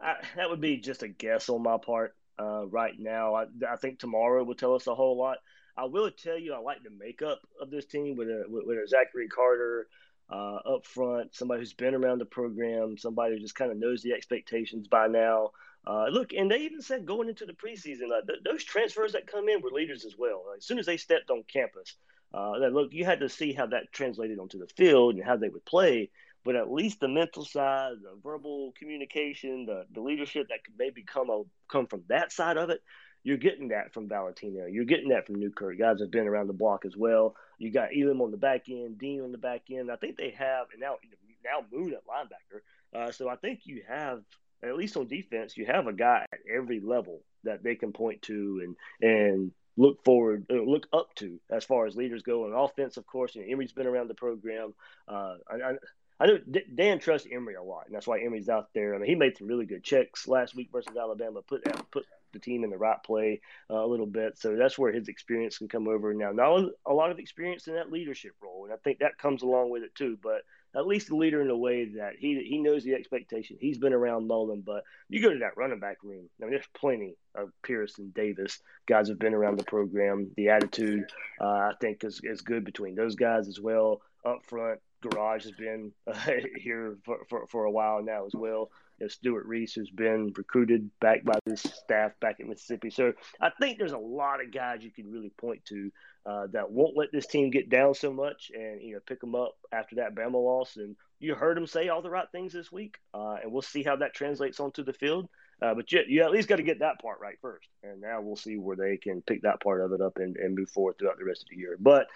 I, 0.00 0.14
that 0.36 0.48
would 0.48 0.60
be 0.60 0.76
just 0.76 1.02
a 1.02 1.08
guess 1.08 1.48
on 1.48 1.62
my 1.62 1.76
part. 1.76 2.14
Uh, 2.40 2.66
right 2.68 2.98
now, 2.98 3.34
I, 3.34 3.44
I 3.70 3.76
think 3.76 3.98
tomorrow 3.98 4.42
will 4.44 4.54
tell 4.54 4.74
us 4.74 4.86
a 4.86 4.94
whole 4.94 5.18
lot. 5.18 5.38
I 5.76 5.84
will 5.84 6.10
tell 6.10 6.38
you, 6.38 6.54
I 6.54 6.58
like 6.58 6.82
the 6.82 6.90
makeup 6.90 7.40
of 7.60 7.70
this 7.70 7.84
team 7.84 8.16
with 8.16 8.28
a 8.28 8.44
with, 8.48 8.64
with 8.66 8.78
a 8.78 8.88
Zachary 8.88 9.28
Carter 9.28 9.88
uh, 10.30 10.58
up 10.74 10.86
front, 10.86 11.34
somebody 11.34 11.60
who's 11.60 11.72
been 11.72 11.94
around 11.94 12.18
the 12.18 12.24
program, 12.24 12.96
somebody 12.96 13.34
who 13.34 13.40
just 13.40 13.54
kind 13.54 13.70
of 13.70 13.78
knows 13.78 14.02
the 14.02 14.12
expectations 14.12 14.88
by 14.88 15.06
now. 15.06 15.50
Uh, 15.86 16.06
look, 16.08 16.32
and 16.32 16.50
they 16.50 16.58
even 16.58 16.82
said 16.82 17.06
going 17.06 17.28
into 17.28 17.46
the 17.46 17.52
preseason, 17.52 18.12
uh, 18.16 18.24
th- 18.26 18.40
those 18.44 18.62
transfers 18.64 19.12
that 19.12 19.26
come 19.26 19.48
in 19.48 19.62
were 19.62 19.70
leaders 19.70 20.04
as 20.04 20.14
well. 20.16 20.44
Like, 20.48 20.58
as 20.58 20.66
soon 20.66 20.78
as 20.78 20.86
they 20.86 20.98
stepped 20.98 21.30
on 21.30 21.42
campus, 21.50 21.96
uh, 22.32 22.58
that 22.60 22.72
look, 22.72 22.92
you 22.92 23.04
had 23.04 23.20
to 23.20 23.28
see 23.28 23.52
how 23.52 23.66
that 23.66 23.92
translated 23.92 24.38
onto 24.38 24.58
the 24.58 24.68
field 24.76 25.14
and 25.16 25.24
how 25.24 25.36
they 25.36 25.48
would 25.48 25.64
play. 25.64 26.10
But 26.44 26.56
at 26.56 26.72
least 26.72 27.00
the 27.00 27.08
mental 27.08 27.44
side, 27.44 27.96
the 28.02 28.18
verbal 28.22 28.72
communication, 28.78 29.66
the, 29.66 29.84
the 29.92 30.00
leadership 30.00 30.48
that 30.48 30.64
could 30.64 30.74
maybe 30.78 31.02
come 31.02 31.28
a, 31.30 31.42
come 31.68 31.86
from 31.86 32.04
that 32.08 32.32
side 32.32 32.56
of 32.56 32.70
it, 32.70 32.80
you're 33.22 33.36
getting 33.36 33.68
that 33.68 33.92
from 33.92 34.08
Valentino. 34.08 34.66
You're 34.66 34.84
getting 34.84 35.10
that 35.10 35.26
from 35.26 35.36
Newkirk. 35.36 35.78
Guys 35.78 36.00
have 36.00 36.10
been 36.10 36.26
around 36.26 36.46
the 36.46 36.54
block 36.54 36.84
as 36.86 36.96
well. 36.96 37.36
You 37.58 37.70
got 37.70 37.90
Elam 37.94 38.22
on 38.22 38.30
the 38.30 38.38
back 38.38 38.68
end, 38.70 38.98
Dean 38.98 39.20
on 39.20 39.32
the 39.32 39.38
back 39.38 39.62
end. 39.70 39.90
I 39.90 39.96
think 39.96 40.16
they 40.16 40.30
have, 40.30 40.68
and 40.72 40.80
now 40.80 40.96
now 41.44 41.64
Moon 41.70 41.92
at 41.92 42.06
linebacker. 42.06 42.60
Uh, 42.94 43.12
so 43.12 43.28
I 43.28 43.36
think 43.36 43.60
you 43.64 43.82
have 43.86 44.22
at 44.62 44.76
least 44.76 44.96
on 44.96 45.06
defense, 45.06 45.56
you 45.56 45.66
have 45.66 45.86
a 45.86 45.92
guy 45.92 46.26
at 46.32 46.40
every 46.50 46.80
level 46.80 47.22
that 47.44 47.62
they 47.62 47.74
can 47.74 47.92
point 47.92 48.22
to 48.22 48.60
and 48.62 48.76
and 49.10 49.52
look 49.76 50.04
forward, 50.04 50.44
uh, 50.50 50.54
look 50.54 50.86
up 50.92 51.14
to 51.14 51.40
as 51.50 51.64
far 51.64 51.86
as 51.86 51.96
leaders 51.96 52.22
go. 52.22 52.44
And 52.44 52.54
offense, 52.54 52.96
of 52.96 53.06
course, 53.06 53.34
you 53.34 53.42
know, 53.42 53.52
Emory's 53.52 53.72
been 53.72 53.86
around 53.86 54.08
the 54.08 54.14
program. 54.14 54.74
Uh, 55.08 55.36
I, 55.48 55.72
I 56.20 56.26
know 56.26 56.38
Dan 56.74 56.98
trusts 56.98 57.26
Emory 57.30 57.54
a 57.54 57.62
lot, 57.62 57.86
and 57.86 57.94
that's 57.94 58.06
why 58.06 58.20
Emory's 58.20 58.50
out 58.50 58.68
there. 58.74 58.94
I 58.94 58.98
mean, 58.98 59.08
he 59.08 59.14
made 59.14 59.38
some 59.38 59.46
really 59.48 59.64
good 59.64 59.82
checks 59.82 60.28
last 60.28 60.54
week 60.54 60.68
versus 60.70 60.94
Alabama. 60.94 61.40
Put 61.40 61.64
put 61.90 62.04
the 62.32 62.38
team 62.38 62.62
in 62.62 62.70
the 62.70 62.76
right 62.76 63.02
play 63.02 63.40
uh, 63.70 63.84
a 63.84 63.86
little 63.86 64.06
bit, 64.06 64.38
so 64.38 64.54
that's 64.54 64.78
where 64.78 64.92
his 64.92 65.08
experience 65.08 65.56
can 65.56 65.68
come 65.68 65.88
over. 65.88 66.12
Now, 66.12 66.30
not 66.32 66.70
a 66.86 66.92
lot 66.92 67.10
of 67.10 67.18
experience 67.18 67.66
in 67.68 67.74
that 67.74 67.90
leadership 67.90 68.32
role, 68.42 68.64
and 68.64 68.72
I 68.72 68.76
think 68.76 68.98
that 68.98 69.16
comes 69.16 69.42
along 69.42 69.70
with 69.70 69.82
it 69.82 69.94
too. 69.94 70.18
But 70.22 70.42
at 70.76 70.86
least 70.86 71.10
a 71.10 71.16
leader 71.16 71.40
in 71.40 71.50
a 71.50 71.56
way 71.56 71.86
that 71.96 72.14
he 72.18 72.44
he 72.46 72.58
knows 72.58 72.84
the 72.84 72.94
expectation. 72.94 73.56
He's 73.58 73.78
been 73.78 73.94
around 73.94 74.28
Mullen, 74.28 74.60
but 74.60 74.84
you 75.08 75.22
go 75.22 75.32
to 75.32 75.38
that 75.40 75.56
running 75.56 75.80
back 75.80 75.98
room. 76.02 76.28
I 76.40 76.44
mean, 76.44 76.52
there's 76.52 76.68
plenty 76.74 77.16
of 77.34 77.50
Pierce 77.62 77.98
and 77.98 78.12
Davis 78.14 78.60
guys 78.86 79.08
have 79.08 79.18
been 79.18 79.34
around 79.34 79.58
the 79.58 79.64
program. 79.64 80.30
The 80.36 80.48
attitude, 80.48 81.04
uh, 81.40 81.46
I 81.46 81.72
think, 81.80 82.04
is 82.04 82.20
is 82.24 82.40
good 82.40 82.64
between 82.64 82.94
those 82.94 83.14
guys 83.14 83.48
as 83.48 83.60
well. 83.60 84.00
Up 84.24 84.44
front, 84.44 84.80
Gouraige 85.02 85.44
has 85.44 85.52
been 85.52 85.92
uh, 86.06 86.14
here 86.56 86.98
for, 87.04 87.18
for, 87.28 87.46
for 87.46 87.64
a 87.64 87.70
while 87.70 88.02
now 88.02 88.26
as 88.26 88.32
well. 88.34 88.70
You 88.98 89.04
know, 89.04 89.08
Stewart 89.08 89.46
Reese 89.46 89.74
has 89.76 89.88
been 89.88 90.32
recruited 90.36 90.90
back 91.00 91.24
by 91.24 91.38
this 91.46 91.62
staff 91.62 92.12
back 92.20 92.40
in 92.40 92.48
Mississippi. 92.48 92.90
So 92.90 93.12
I 93.40 93.50
think 93.60 93.78
there's 93.78 93.92
a 93.92 93.98
lot 93.98 94.44
of 94.44 94.52
guys 94.52 94.82
you 94.82 94.90
can 94.90 95.10
really 95.10 95.32
point 95.38 95.64
to 95.66 95.90
uh, 96.26 96.46
that 96.52 96.70
won't 96.70 96.96
let 96.96 97.12
this 97.12 97.26
team 97.26 97.50
get 97.50 97.70
down 97.70 97.94
so 97.94 98.12
much 98.12 98.50
and 98.54 98.82
you 98.82 98.94
know 98.94 99.00
pick 99.06 99.20
them 99.20 99.34
up 99.34 99.54
after 99.72 99.96
that 99.96 100.14
Bama 100.14 100.34
loss. 100.34 100.76
And 100.76 100.96
you 101.18 101.34
heard 101.34 101.56
him 101.56 101.66
say 101.66 101.88
all 101.88 102.02
the 102.02 102.10
right 102.10 102.28
things 102.30 102.52
this 102.52 102.70
week, 102.70 102.96
uh, 103.14 103.36
and 103.42 103.52
we'll 103.52 103.62
see 103.62 103.82
how 103.82 103.96
that 103.96 104.14
translates 104.14 104.60
onto 104.60 104.84
the 104.84 104.92
field. 104.92 105.28
Uh, 105.62 105.74
but 105.74 105.92
you, 105.92 106.00
you 106.08 106.22
at 106.22 106.30
least 106.30 106.48
got 106.48 106.56
to 106.56 106.62
get 106.62 106.80
that 106.80 107.00
part 107.00 107.20
right 107.20 107.36
first, 107.42 107.68
and 107.82 108.00
now 108.00 108.20
we'll 108.20 108.36
see 108.36 108.56
where 108.56 108.76
they 108.76 108.96
can 108.96 109.20
pick 109.22 109.42
that 109.42 109.60
part 109.62 109.82
of 109.82 109.92
it 109.92 110.00
up 110.00 110.16
and, 110.16 110.36
and 110.36 110.54
move 110.54 110.70
forward 110.70 110.96
throughout 110.98 111.18
the 111.18 111.24
rest 111.24 111.42
of 111.42 111.48
the 111.50 111.56
year. 111.56 111.76
But 111.78 112.06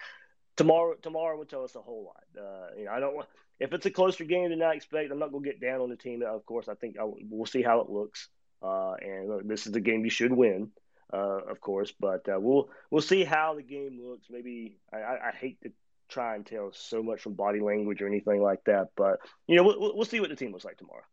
tomorrow, 0.55 0.95
tomorrow 1.01 1.37
will 1.37 1.45
tell 1.45 1.63
us 1.63 1.75
a 1.75 1.81
whole 1.81 2.05
lot. 2.05 2.43
Uh, 2.43 2.67
you 2.77 2.85
know, 2.85 2.91
I 2.91 2.99
don't 2.99 3.15
want 3.15 3.27
if 3.59 3.73
it's 3.73 3.85
a 3.85 3.91
closer 3.91 4.23
game 4.23 4.49
than 4.49 4.61
I 4.61 4.73
expect. 4.73 5.11
I'm 5.11 5.19
not 5.19 5.31
going 5.31 5.43
to 5.43 5.49
get 5.49 5.61
down 5.61 5.81
on 5.81 5.89
the 5.89 5.95
team. 5.95 6.23
Of 6.23 6.45
course, 6.45 6.67
I 6.67 6.73
think 6.75 6.97
I, 6.99 7.03
we'll 7.05 7.45
see 7.45 7.61
how 7.61 7.81
it 7.81 7.89
looks. 7.89 8.29
Uh, 8.61 8.95
and 9.01 9.29
look, 9.29 9.47
this 9.47 9.65
is 9.67 9.73
the 9.73 9.79
game 9.79 10.03
you 10.03 10.09
should 10.09 10.31
win, 10.31 10.71
uh, 11.13 11.41
of 11.49 11.61
course. 11.61 11.93
But 11.97 12.27
uh, 12.27 12.39
we'll 12.39 12.69
we'll 12.89 13.01
see 13.01 13.23
how 13.23 13.55
the 13.55 13.61
game 13.61 13.99
looks. 14.01 14.27
Maybe 14.29 14.79
I, 14.91 14.97
I, 14.97 15.31
hate 15.39 15.61
to 15.61 15.71
try 16.09 16.35
and 16.35 16.45
tell 16.45 16.71
so 16.73 17.03
much 17.03 17.21
from 17.21 17.33
body 17.33 17.59
language 17.59 18.01
or 18.01 18.07
anything 18.07 18.41
like 18.41 18.63
that, 18.65 18.89
but 18.95 19.19
you 19.47 19.55
know 19.55 19.63
we'll, 19.63 19.95
we'll 19.95 20.05
see 20.05 20.19
what 20.19 20.29
the 20.29 20.35
team 20.35 20.51
looks 20.51 20.65
like 20.65 20.77
tomorrow. 20.77 21.03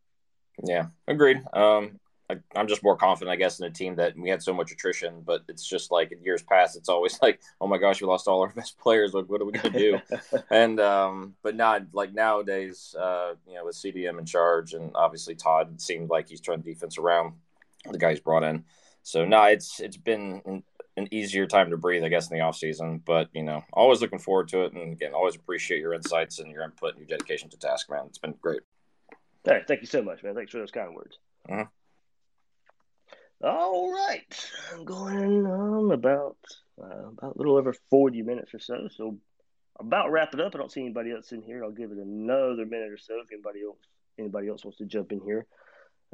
Yeah, 0.63 0.87
agreed. 1.07 1.41
Um, 1.53 1.99
I, 2.55 2.59
am 2.59 2.67
just 2.67 2.83
more 2.83 2.95
confident, 2.95 3.33
I 3.33 3.35
guess, 3.35 3.59
in 3.59 3.65
a 3.65 3.69
team 3.69 3.95
that 3.95 4.17
we 4.17 4.29
had 4.29 4.41
so 4.41 4.53
much 4.53 4.71
attrition, 4.71 5.21
but 5.25 5.43
it's 5.47 5.65
just 5.65 5.91
like 5.91 6.11
in 6.11 6.21
years 6.21 6.41
past, 6.41 6.75
it's 6.75 6.89
always 6.89 7.19
like, 7.21 7.41
oh 7.61 7.67
my 7.67 7.77
gosh, 7.77 8.01
we 8.01 8.07
lost 8.07 8.27
all 8.27 8.41
our 8.41 8.49
best 8.55 8.77
players. 8.77 9.13
Like, 9.13 9.29
what 9.29 9.41
are 9.41 9.45
we 9.45 9.51
going 9.53 9.73
to 9.73 9.79
do? 9.79 9.99
and, 10.49 10.79
um, 10.79 11.35
but 11.43 11.55
not 11.55 11.83
like 11.93 12.13
nowadays, 12.13 12.95
uh, 12.99 13.33
you 13.47 13.55
know, 13.55 13.65
with 13.65 13.75
CDM 13.75 14.19
in 14.19 14.25
charge 14.25 14.73
and 14.73 14.91
obviously 14.95 15.35
Todd 15.35 15.79
seemed 15.81 16.09
like 16.09 16.29
he's 16.29 16.41
turned 16.41 16.63
defense 16.63 16.97
around 16.97 17.33
the 17.89 17.97
guys 17.97 18.19
brought 18.19 18.43
in. 18.43 18.63
So, 19.03 19.25
no, 19.25 19.43
it's, 19.43 19.79
it's 19.81 19.97
been 19.97 20.41
an, 20.45 20.63
an 20.95 21.07
easier 21.11 21.45
time 21.45 21.69
to 21.71 21.77
breathe, 21.77 22.03
I 22.03 22.09
guess, 22.09 22.29
in 22.29 22.37
the 22.37 22.43
off 22.43 22.55
season, 22.55 23.01
but 23.05 23.29
you 23.33 23.43
know, 23.43 23.63
always 23.73 24.01
looking 24.01 24.19
forward 24.19 24.47
to 24.49 24.63
it. 24.63 24.73
And 24.73 24.93
again, 24.93 25.13
always 25.13 25.35
appreciate 25.35 25.79
your 25.79 25.93
insights 25.93 26.39
and 26.39 26.51
your 26.51 26.63
input 26.63 26.95
and 26.95 26.99
your 26.99 27.17
dedication 27.17 27.49
to 27.49 27.57
task, 27.57 27.89
man. 27.89 28.05
It's 28.07 28.17
been 28.17 28.35
great. 28.41 28.61
Hey, 29.43 29.61
thank 29.67 29.81
you 29.81 29.87
so 29.87 30.01
much, 30.01 30.23
man. 30.23 30.35
Thanks 30.35 30.51
for 30.51 30.59
those 30.59 30.71
kind 30.71 30.95
words. 30.95 31.17
Mm-hmm. 31.49 31.63
All 33.43 33.91
right, 33.91 34.51
I'm 34.71 34.85
going 34.85 35.45
on 35.45 35.91
about 35.91 36.37
uh, 36.81 37.09
about 37.09 37.35
a 37.35 37.37
little 37.37 37.57
over 37.57 37.75
forty 37.89 38.21
minutes 38.21 38.53
or 38.53 38.59
so. 38.59 38.87
So 38.95 39.17
about 39.77 40.11
wrap 40.11 40.33
it 40.33 40.39
up. 40.39 40.55
I 40.55 40.59
don't 40.59 40.71
see 40.71 40.79
anybody 40.79 41.11
else 41.11 41.33
in 41.33 41.41
here. 41.41 41.61
I'll 41.61 41.71
give 41.71 41.91
it 41.91 41.97
another 41.97 42.65
minute 42.65 42.89
or 42.89 42.97
so 42.97 43.15
if 43.19 43.33
anybody 43.33 43.63
else 43.63 43.79
anybody 44.17 44.47
else 44.47 44.63
wants 44.63 44.77
to 44.77 44.85
jump 44.85 45.11
in 45.11 45.19
here. 45.25 45.45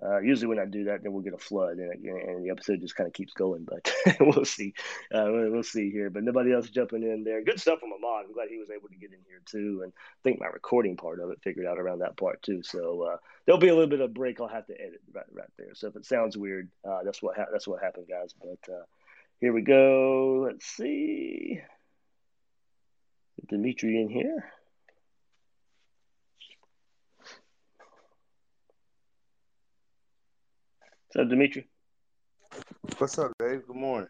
Uh, 0.02 0.20
usually 0.20 0.48
when 0.48 0.60
I 0.60 0.66
do 0.66 0.86
that, 0.86 1.04
then 1.04 1.12
we'll 1.12 1.24
get 1.24 1.34
a 1.34 1.38
flood, 1.38 1.78
and, 1.78 2.06
and 2.06 2.46
the 2.46 2.52
episode 2.52 2.80
just 2.80 2.96
kind 2.96 3.08
of 3.08 3.14
keeps 3.14 3.34
going. 3.34 3.66
But 3.66 3.94
we'll 4.20 4.46
see. 4.46 4.74
Uh, 5.14 5.28
we'll 5.30 5.64
see 5.64 5.92
here. 5.92 6.10
But 6.10 6.24
nobody 6.24 6.54
else 6.54 6.70
jumping 6.70 7.04
in 7.04 7.24
there. 7.24 7.44
Good 7.44 7.60
stuff 7.60 7.80
from 7.80 7.92
Ahmad. 7.92 8.26
I'm 8.26 8.34
glad 8.34 8.50
he 8.50 8.58
was 8.58 8.70
able 8.70 8.88
to 8.90 8.96
get 8.96 9.12
in 9.12 9.20
here 9.28 9.42
too, 9.46 9.82
and 9.84 9.92
I 9.92 10.22
think 10.24 10.40
my 10.40 10.48
recording 10.48 10.96
part 10.96 11.20
of 11.20 11.30
it 11.32 11.42
figured 11.44 11.66
out 11.66 11.80
around 11.80 12.00
that 12.00 12.18
part 12.18 12.42
too. 12.42 12.64
So 12.64 13.02
uh, 13.04 13.18
there'll 13.46 13.60
be 13.60 13.68
a 13.68 13.74
little 13.74 13.90
bit 13.90 14.02
of 14.02 14.14
break. 14.14 14.40
I'll 14.40 14.48
have 14.48 14.68
to 14.68 14.80
edit 14.80 15.02
right 15.14 15.26
right 15.32 15.52
there. 15.58 15.76
So 15.76 15.88
if 15.88 15.96
it 15.96 16.06
sounds 16.06 16.38
weird, 16.38 16.70
uh, 16.88 17.04
that's 17.04 17.22
what 17.22 17.36
ha- 17.36 17.50
that's 17.52 17.68
what 17.68 17.84
happened, 17.84 18.08
guys. 18.10 18.34
But 18.40 18.74
uh, 18.74 18.84
here 19.40 19.54
we 19.54 19.62
go. 19.62 20.46
Let's 20.46 20.66
see. 20.66 21.60
Dimitri 23.48 24.02
in 24.02 24.10
here. 24.10 24.46
What's 31.12 31.24
up, 31.24 31.30
Dimitri? 31.32 31.66
What's 33.00 33.18
up, 33.18 33.32
Dave? 33.40 33.66
Good 33.66 33.76
morning. 33.76 34.10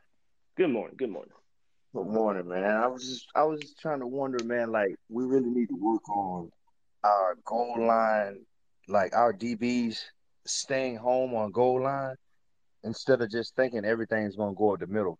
Good 0.58 0.70
morning. 0.70 0.98
Good 0.98 1.10
morning. 1.10 1.32
Good 1.96 2.08
morning, 2.08 2.50
man. 2.50 2.66
I 2.66 2.88
was 2.88 3.08
just 3.08 3.28
I 3.34 3.44
was 3.44 3.62
just 3.62 3.80
trying 3.80 4.02
to 4.02 4.06
wonder, 4.06 4.44
man, 4.44 4.70
like 4.70 4.94
we 5.08 5.24
really 5.24 5.50
need 5.50 5.68
to 5.68 5.78
work 5.80 6.10
on 6.10 6.52
our 7.06 7.38
goal 7.46 7.88
line, 7.88 8.42
like 8.90 9.16
our 9.16 9.32
DBs 9.32 9.98
staying 10.46 10.98
home 10.98 11.34
on 11.36 11.52
goal 11.52 11.82
line 11.82 12.16
instead 12.84 13.22
of 13.22 13.32
just 13.32 13.56
thinking 13.56 13.86
everything's 13.86 14.36
gonna 14.36 14.54
go 14.54 14.74
up 14.74 14.82
the 14.82 14.88
middle. 14.88 15.20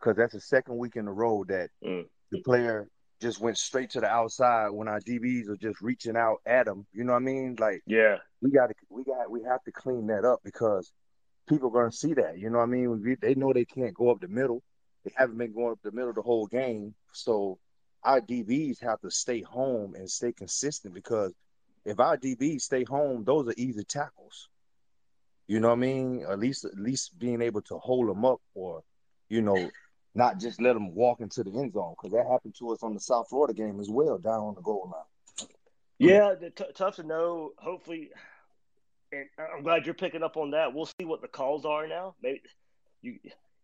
Cause 0.00 0.16
that's 0.16 0.32
the 0.32 0.40
second 0.40 0.78
week 0.78 0.96
in 0.96 1.06
a 1.06 1.12
row 1.12 1.44
that 1.44 1.70
mm. 1.84 2.06
the 2.32 2.42
player 2.42 2.88
just 3.22 3.40
went 3.40 3.56
straight 3.56 3.90
to 3.90 4.00
the 4.00 4.08
outside 4.08 4.70
when 4.70 4.88
our 4.88 4.98
DBs 4.98 5.48
are 5.48 5.56
just 5.58 5.80
reaching 5.80 6.16
out 6.16 6.38
at 6.44 6.66
them. 6.66 6.88
You 6.92 7.04
know 7.04 7.12
what 7.12 7.22
I 7.22 7.24
mean? 7.24 7.54
Like 7.60 7.82
yeah, 7.86 8.16
we 8.42 8.50
got 8.50 8.66
to 8.66 8.74
we 8.88 9.04
got 9.04 9.30
we 9.30 9.44
have 9.44 9.62
to 9.62 9.70
clean 9.70 10.08
that 10.08 10.24
up 10.24 10.40
because 10.42 10.90
people 11.50 11.68
are 11.68 11.72
going 11.72 11.90
to 11.90 11.96
see 11.96 12.14
that. 12.14 12.38
You 12.38 12.48
know 12.48 12.58
what 12.58 12.64
I 12.64 12.68
mean? 12.68 13.16
They 13.20 13.34
know 13.34 13.52
they 13.52 13.64
can't 13.64 13.92
go 13.92 14.10
up 14.10 14.20
the 14.20 14.28
middle. 14.28 14.62
They 15.04 15.12
haven't 15.16 15.36
been 15.36 15.52
going 15.52 15.72
up 15.72 15.80
the 15.82 15.92
middle 15.92 16.12
the 16.12 16.22
whole 16.22 16.46
game. 16.46 16.94
So 17.12 17.58
our 18.02 18.20
DBs 18.20 18.80
have 18.82 19.00
to 19.00 19.10
stay 19.10 19.42
home 19.42 19.94
and 19.94 20.08
stay 20.08 20.32
consistent 20.32 20.94
because 20.94 21.34
if 21.84 21.98
our 21.98 22.16
DBs 22.16 22.62
stay 22.62 22.84
home, 22.84 23.24
those 23.24 23.48
are 23.48 23.54
easy 23.56 23.84
tackles. 23.84 24.48
You 25.48 25.58
know 25.60 25.68
what 25.68 25.78
I 25.78 25.80
mean? 25.80 26.24
At 26.28 26.38
least 26.38 26.64
at 26.64 26.78
least 26.78 27.18
being 27.18 27.42
able 27.42 27.62
to 27.62 27.78
hold 27.78 28.08
them 28.08 28.24
up 28.24 28.40
or, 28.54 28.82
you 29.28 29.42
know, 29.42 29.70
not 30.14 30.38
just 30.38 30.60
let 30.60 30.74
them 30.74 30.94
walk 30.94 31.20
into 31.20 31.42
the 31.42 31.50
end 31.50 31.72
zone 31.72 31.94
because 31.96 32.12
that 32.12 32.30
happened 32.30 32.54
to 32.58 32.70
us 32.70 32.82
on 32.82 32.94
the 32.94 33.00
South 33.00 33.28
Florida 33.28 33.54
game 33.54 33.80
as 33.80 33.88
well, 33.90 34.18
down 34.18 34.40
on 34.40 34.54
the 34.54 34.62
goal 34.62 34.92
line. 34.92 35.48
Yeah, 35.98 36.34
t- 36.34 36.64
tough 36.74 36.96
to 36.96 37.02
know. 37.02 37.52
Hopefully, 37.58 38.10
and 39.12 39.26
I'm 39.38 39.62
glad 39.62 39.86
you're 39.86 39.94
picking 39.94 40.22
up 40.22 40.36
on 40.36 40.50
that. 40.52 40.72
We'll 40.74 40.86
see 40.86 41.04
what 41.04 41.20
the 41.20 41.28
calls 41.28 41.64
are 41.64 41.86
now. 41.86 42.14
Maybe 42.22 42.40
you 43.02 43.18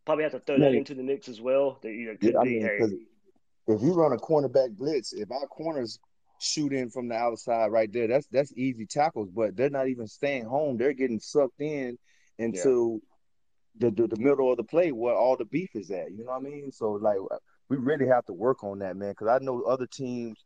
probably 0.05 0.25
have 0.25 0.33
to 0.33 0.41
throw 0.41 0.59
that 0.59 0.75
into 0.75 0.95
the 0.95 1.03
mix 1.03 1.29
as 1.29 1.41
well. 1.41 1.79
That 1.83 1.93
you 1.93 2.07
know, 2.07 2.17
could 2.21 2.33
yeah, 2.33 2.41
I 2.41 2.45
be, 2.45 2.51
mean, 2.51 2.63
hey, 2.63 3.75
if 3.75 3.83
you 3.83 3.93
run 3.95 4.13
a 4.13 4.17
cornerback 4.17 4.77
blitz, 4.77 5.13
if 5.13 5.31
our 5.31 5.47
corners 5.47 5.99
shoot 6.39 6.73
in 6.73 6.91
from 6.91 7.09
the 7.09 7.15
outside 7.15 7.69
right 7.69 7.93
there, 7.93 8.09
that's 8.09 8.27
that's 8.29 8.53
easy 8.57 8.87
tackles. 8.87 9.29
But 9.31 9.57
they're 9.57 9.71
not 9.71 9.89
even 9.89 10.07
staying 10.07 10.47
home; 10.47 10.77
they're 10.77 10.93
getting 10.93 11.21
sucked 11.21 11.61
in 11.61 11.99
into 12.39 13.01
yeah. 13.81 13.89
the, 13.91 14.03
the, 14.03 14.09
the 14.09 14.23
middle 14.23 14.51
of 14.51 14.57
the 14.57 14.65
play 14.65 14.93
where 14.93 15.15
all 15.15 15.37
the 15.37 15.45
beef 15.45 15.71
is 15.75 15.91
at. 15.91 16.11
You 16.11 16.25
know 16.25 16.33
what 16.33 16.41
I 16.41 16.41
mean? 16.41 16.71
So 16.73 16.93
like, 16.93 17.17
we 17.69 17.77
really 17.77 18.07
have 18.07 18.25
to 18.27 18.33
work 18.33 18.63
on 18.63 18.81
that, 18.81 18.97
man. 18.97 19.11
Because 19.11 19.29
I 19.29 19.45
know 19.45 19.63
other 19.63 19.87
teams 19.87 20.45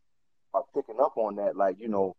are 0.55 0.65
picking 0.75 1.01
up 1.01 1.17
on 1.17 1.37
that. 1.37 1.57
Like, 1.57 1.77
you 1.81 1.89
know, 1.89 2.17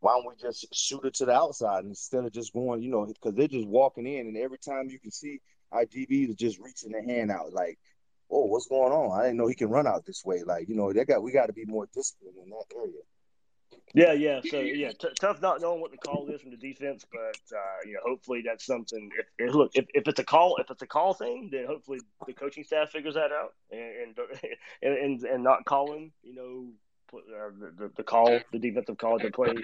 why 0.00 0.14
don't 0.14 0.26
we 0.26 0.34
just 0.40 0.66
shoot 0.74 1.04
it 1.04 1.14
to 1.14 1.26
the 1.26 1.32
outside 1.32 1.84
instead 1.84 2.24
of 2.24 2.32
just 2.32 2.52
going, 2.52 2.82
you 2.82 2.90
know, 2.90 3.06
because 3.06 3.34
they're 3.34 3.48
just 3.48 3.68
walking 3.68 4.06
in, 4.06 4.26
and 4.26 4.36
every 4.36 4.58
time 4.58 4.88
you 4.88 4.98
can 4.98 5.10
see 5.10 5.40
our 5.72 5.84
DBs 5.84 6.36
just 6.36 6.58
reaching 6.58 6.92
their 6.92 7.04
hand 7.04 7.30
out, 7.30 7.52
like, 7.52 7.78
oh, 8.30 8.46
what's 8.46 8.66
going 8.66 8.92
on? 8.92 9.18
I 9.18 9.24
didn't 9.24 9.38
know 9.38 9.46
he 9.46 9.54
can 9.54 9.68
run 9.68 9.86
out 9.86 10.06
this 10.06 10.24
way. 10.24 10.42
Like, 10.42 10.68
you 10.68 10.74
know, 10.74 10.92
they 10.92 11.04
got 11.04 11.22
we 11.22 11.32
got 11.32 11.46
to 11.46 11.52
be 11.52 11.64
more 11.66 11.86
disciplined 11.92 12.36
in 12.42 12.50
that 12.50 12.64
area. 12.74 13.02
Yeah, 13.92 14.12
yeah. 14.12 14.40
So 14.48 14.60
yeah, 14.60 14.92
t- 14.92 15.08
tough 15.18 15.42
not 15.42 15.60
knowing 15.60 15.80
what 15.80 15.90
the 15.90 15.96
call 15.96 16.28
is 16.28 16.40
from 16.40 16.52
the 16.52 16.56
defense, 16.56 17.04
but 17.10 17.56
uh, 17.56 17.78
you 17.84 17.94
know, 17.94 18.00
hopefully 18.04 18.42
that's 18.46 18.64
something. 18.64 19.10
If, 19.18 19.26
if, 19.38 19.54
look, 19.54 19.72
if, 19.74 19.86
if 19.94 20.06
it's 20.06 20.20
a 20.20 20.24
call, 20.24 20.56
if 20.58 20.70
it's 20.70 20.82
a 20.82 20.86
call 20.86 21.14
thing, 21.14 21.50
then 21.52 21.66
hopefully 21.66 22.00
the 22.26 22.32
coaching 22.32 22.64
staff 22.64 22.90
figures 22.90 23.14
that 23.14 23.32
out 23.32 23.54
and 23.70 24.16
and 24.16 24.18
and, 24.82 25.24
and 25.24 25.44
not 25.44 25.64
calling, 25.64 26.12
you 26.22 26.34
know, 26.34 26.68
the, 27.10 27.90
the 27.96 28.02
call, 28.02 28.38
the 28.52 28.58
defensive 28.58 28.98
call 28.98 29.18
to 29.18 29.30
play 29.30 29.54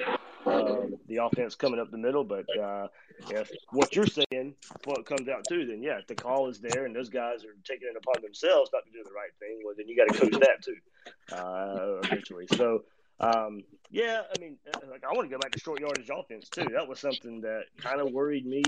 um, 0.46 0.96
the 1.08 1.18
offense 1.22 1.54
coming 1.54 1.80
up 1.80 1.90
the 1.90 1.98
middle. 1.98 2.24
But 2.24 2.46
uh, 2.58 2.88
if 3.30 3.50
what 3.70 3.94
you're 3.94 4.06
saying, 4.06 4.54
what 4.84 5.06
comes 5.06 5.28
out 5.28 5.44
too, 5.48 5.66
then 5.66 5.82
yeah, 5.82 5.98
if 5.98 6.06
the 6.06 6.14
call 6.14 6.48
is 6.48 6.60
there 6.60 6.84
and 6.86 6.94
those 6.94 7.08
guys 7.08 7.44
are 7.44 7.54
taking 7.64 7.88
it 7.88 7.96
upon 7.96 8.22
themselves 8.22 8.70
not 8.72 8.84
to 8.84 8.92
do 8.92 9.02
the 9.04 9.12
right 9.12 9.30
thing, 9.38 9.62
well, 9.64 9.74
then 9.76 9.88
you 9.88 9.96
got 9.96 10.12
to 10.12 10.18
coach 10.18 10.40
that 10.40 10.62
too 10.62 11.36
uh, 11.36 12.00
eventually. 12.04 12.46
So 12.56 12.82
um, 13.18 13.62
yeah, 13.90 14.22
I 14.34 14.40
mean, 14.40 14.58
uh, 14.74 14.80
like 14.90 15.04
I 15.04 15.12
want 15.14 15.28
to 15.28 15.34
go 15.34 15.38
back 15.38 15.52
to 15.52 15.60
short 15.60 15.80
yardage 15.80 16.10
offense 16.10 16.48
too. 16.50 16.66
That 16.74 16.86
was 16.86 17.00
something 17.00 17.40
that 17.42 17.64
kind 17.78 18.00
of 18.00 18.12
worried 18.12 18.44
me. 18.44 18.62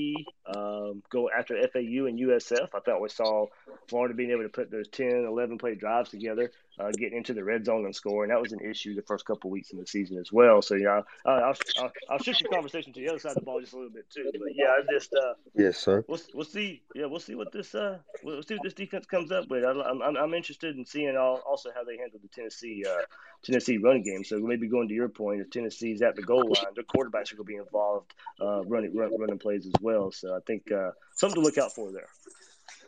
Um, 0.47 1.03
go 1.11 1.29
after 1.29 1.55
FAU 1.73 2.07
and 2.07 2.19
USF. 2.19 2.69
I 2.75 2.81
thought 2.81 3.01
we 3.01 3.09
saw 3.11 3.47
Florida 3.89 4.15
being 4.15 4.31
able 4.31 4.45
to 4.45 4.49
put 4.49 4.71
those 4.71 4.89
10, 4.89 5.27
11 5.27 5.59
play 5.59 5.75
drives 5.75 6.11
together, 6.11 6.51
uh, 6.79 6.91
getting 6.93 7.19
into 7.19 7.35
the 7.35 7.45
red 7.45 7.65
zone 7.65 7.85
and 7.85 7.95
scoring. 7.95 8.31
That 8.31 8.41
was 8.41 8.53
an 8.53 8.61
issue 8.61 8.95
the 8.95 9.03
first 9.03 9.25
couple 9.25 9.51
weeks 9.51 9.71
in 9.71 9.79
the 9.79 9.87
season 9.87 10.19
as 10.19 10.33
well. 10.33 10.63
So 10.63 10.75
yeah, 10.75 11.01
I'll, 11.27 11.33
I'll, 11.33 11.57
I'll, 11.79 11.93
I'll 12.11 12.19
shift 12.19 12.43
the 12.43 12.49
conversation 12.49 12.93
to 12.93 13.01
the 13.01 13.09
other 13.09 13.19
side 13.19 13.31
of 13.31 13.37
the 13.37 13.43
ball 13.43 13.61
just 13.61 13.73
a 13.73 13.77
little 13.77 13.93
bit 13.93 14.11
too. 14.11 14.31
But 14.33 14.55
yeah, 14.55 14.67
I 14.67 14.83
just 14.91 15.13
uh, 15.15 15.35
yes, 15.55 15.79
sir. 15.79 16.05
We'll, 16.09 16.21
we'll 16.35 16.45
see. 16.45 16.83
Yeah, 16.95 17.07
we'll 17.07 17.21
see 17.21 17.35
what 17.35 17.53
this 17.53 17.75
uh, 17.75 17.99
we'll 18.23 18.43
see 18.43 18.55
what 18.55 18.63
this 18.63 18.75
defense 18.75 19.07
comes 19.07 19.33
up 19.33 19.49
with. 19.49 19.65
I, 19.65 19.71
am 19.71 20.03
I'm, 20.03 20.17
I'm 20.17 20.35
interested 20.35 20.77
in 20.77 20.85
seeing 20.85 21.17
also 21.17 21.71
how 21.75 21.85
they 21.85 21.97
handle 21.97 22.21
the 22.23 22.29
Tennessee 22.29 22.85
uh, 22.89 23.03
Tennessee 23.43 23.79
running 23.79 24.03
game. 24.03 24.25
So 24.25 24.39
maybe 24.39 24.69
going 24.69 24.89
to 24.89 24.95
your 24.95 25.09
point, 25.09 25.41
if 25.41 25.51
Tennessee's 25.51 26.03
at 26.03 26.17
the 26.17 26.23
goal 26.23 26.45
line, 26.45 26.75
their 26.75 26.85
quarterbacks 26.85 27.33
are 27.33 27.37
going 27.37 27.47
to 27.47 27.53
be 27.53 27.57
involved 27.57 28.15
uh, 28.41 28.65
running 28.65 28.95
run, 28.97 29.19
running 29.19 29.39
plays 29.39 29.67
as 29.67 29.73
well. 29.81 30.11
So 30.13 30.35
I 30.35 30.41
think 30.47 30.71
uh, 30.71 30.91
something 31.15 31.41
to 31.41 31.47
look 31.47 31.59
out 31.59 31.75
for 31.75 31.93
there. 31.93 32.09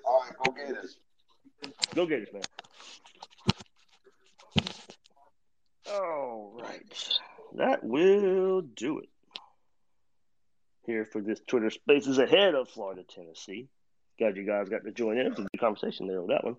All 0.05 0.22
right, 0.24 0.35
go 0.44 0.53
Gators. 0.53 0.98
Go 1.94 2.07
Gators, 2.07 2.33
man. 2.33 2.42
All 5.92 6.53
right. 6.61 7.18
That 7.57 7.83
will 7.83 8.62
do 8.62 8.98
it. 9.00 9.09
Here 10.87 11.05
for 11.05 11.20
this 11.20 11.40
Twitter 11.46 11.70
Spaces 11.70 12.18
ahead 12.18 12.55
of 12.55 12.68
Florida, 12.68 13.03
Tennessee. 13.03 13.68
Glad 14.18 14.37
you 14.37 14.44
guys 14.44 14.68
got 14.68 14.85
to 14.85 14.92
join 14.92 15.18
in. 15.18 15.26
It 15.26 15.31
was 15.31 15.38
a 15.38 15.42
good 15.42 15.61
conversation 15.61 16.07
there 16.07 16.20
on 16.20 16.29
that 16.29 16.44
one. 16.44 16.57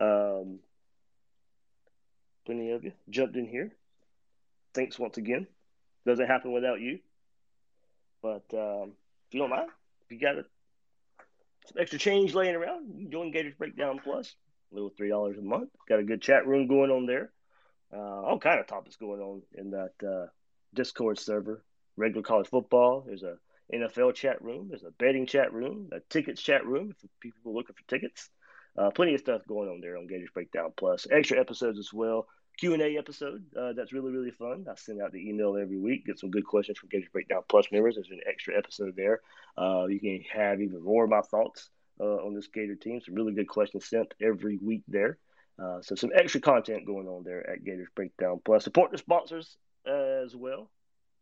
Um, 0.00 0.58
plenty 2.46 2.70
of 2.70 2.84
you 2.84 2.92
jumped 3.10 3.36
in 3.36 3.46
here. 3.46 3.72
Thanks 4.74 4.98
once 4.98 5.16
again. 5.16 5.46
Doesn't 6.06 6.26
happen 6.26 6.52
without 6.52 6.80
you. 6.80 6.98
But 8.22 8.44
um, 8.52 8.92
if 9.28 9.34
you 9.34 9.40
don't 9.40 9.50
mind, 9.50 9.68
if 10.04 10.12
you 10.12 10.18
got 10.18 10.38
a, 10.38 10.44
some 11.66 11.80
extra 11.80 11.98
change 11.98 12.34
laying 12.34 12.54
around, 12.54 12.88
you 12.88 13.02
can 13.02 13.10
join 13.10 13.30
Gators 13.30 13.54
Breakdown 13.58 14.00
Plus. 14.02 14.34
A 14.70 14.74
little 14.74 14.92
three 14.96 15.10
dollars 15.10 15.36
a 15.38 15.42
month. 15.42 15.70
Got 15.88 15.98
a 15.98 16.04
good 16.04 16.22
chat 16.22 16.46
room 16.46 16.66
going 16.66 16.90
on 16.90 17.06
there. 17.06 17.30
Uh, 17.94 18.22
all 18.22 18.38
kind 18.38 18.60
of 18.60 18.66
topics 18.66 18.96
going 18.96 19.20
on 19.20 19.42
in 19.54 19.70
that 19.70 19.92
uh, 20.06 20.26
Discord 20.74 21.18
server. 21.18 21.64
Regular 21.96 22.22
college 22.22 22.48
football. 22.48 23.04
There's 23.06 23.22
a 23.22 23.36
NFL 23.72 24.14
chat 24.14 24.42
room. 24.42 24.68
There's 24.68 24.84
a 24.84 24.90
betting 24.92 25.26
chat 25.26 25.52
room, 25.52 25.90
a 25.92 26.00
tickets 26.08 26.40
chat 26.40 26.66
room 26.66 26.94
for 26.98 27.08
people 27.20 27.54
looking 27.54 27.74
for 27.74 27.88
tickets. 27.88 28.30
Uh, 28.76 28.90
plenty 28.90 29.14
of 29.14 29.20
stuff 29.20 29.42
going 29.46 29.68
on 29.68 29.80
there 29.80 29.98
on 29.98 30.06
Gators 30.06 30.30
Breakdown 30.32 30.72
Plus. 30.76 31.06
Extra 31.10 31.38
episodes 31.38 31.78
as 31.78 31.92
well. 31.92 32.26
Q 32.58 32.74
and 32.74 32.82
A 32.82 32.96
episode 32.98 33.44
uh, 33.58 33.72
that's 33.72 33.92
really 33.92 34.12
really 34.12 34.30
fun. 34.30 34.66
I 34.70 34.74
send 34.76 35.00
out 35.00 35.12
the 35.12 35.28
email 35.28 35.56
every 35.56 35.78
week. 35.78 36.06
Get 36.06 36.18
some 36.18 36.30
good 36.30 36.46
questions 36.46 36.78
from 36.78 36.90
Gators 36.90 37.08
Breakdown 37.12 37.42
Plus 37.48 37.66
members. 37.72 37.96
There's 37.96 38.10
an 38.10 38.20
extra 38.26 38.56
episode 38.56 38.94
there. 38.96 39.20
Uh, 39.56 39.86
you 39.86 40.00
can 40.00 40.22
have 40.32 40.60
even 40.60 40.82
more 40.82 41.04
of 41.04 41.10
my 41.10 41.22
thoughts 41.22 41.70
uh, 42.00 42.04
on 42.04 42.34
this 42.34 42.48
Gator 42.48 42.74
team. 42.74 43.00
Some 43.00 43.14
really 43.14 43.32
good 43.32 43.48
questions 43.48 43.86
sent 43.86 44.14
every 44.20 44.58
week 44.58 44.82
there. 44.88 45.18
Uh, 45.58 45.82
so 45.82 45.94
some 45.94 46.10
extra 46.14 46.40
content 46.40 46.86
going 46.86 47.06
on 47.06 47.24
there 47.24 47.48
at 47.48 47.64
Gators 47.64 47.88
Breakdown 47.94 48.40
Plus. 48.44 48.64
Support 48.64 48.90
the 48.90 48.98
sponsors 48.98 49.56
as 49.86 50.34
well. 50.34 50.70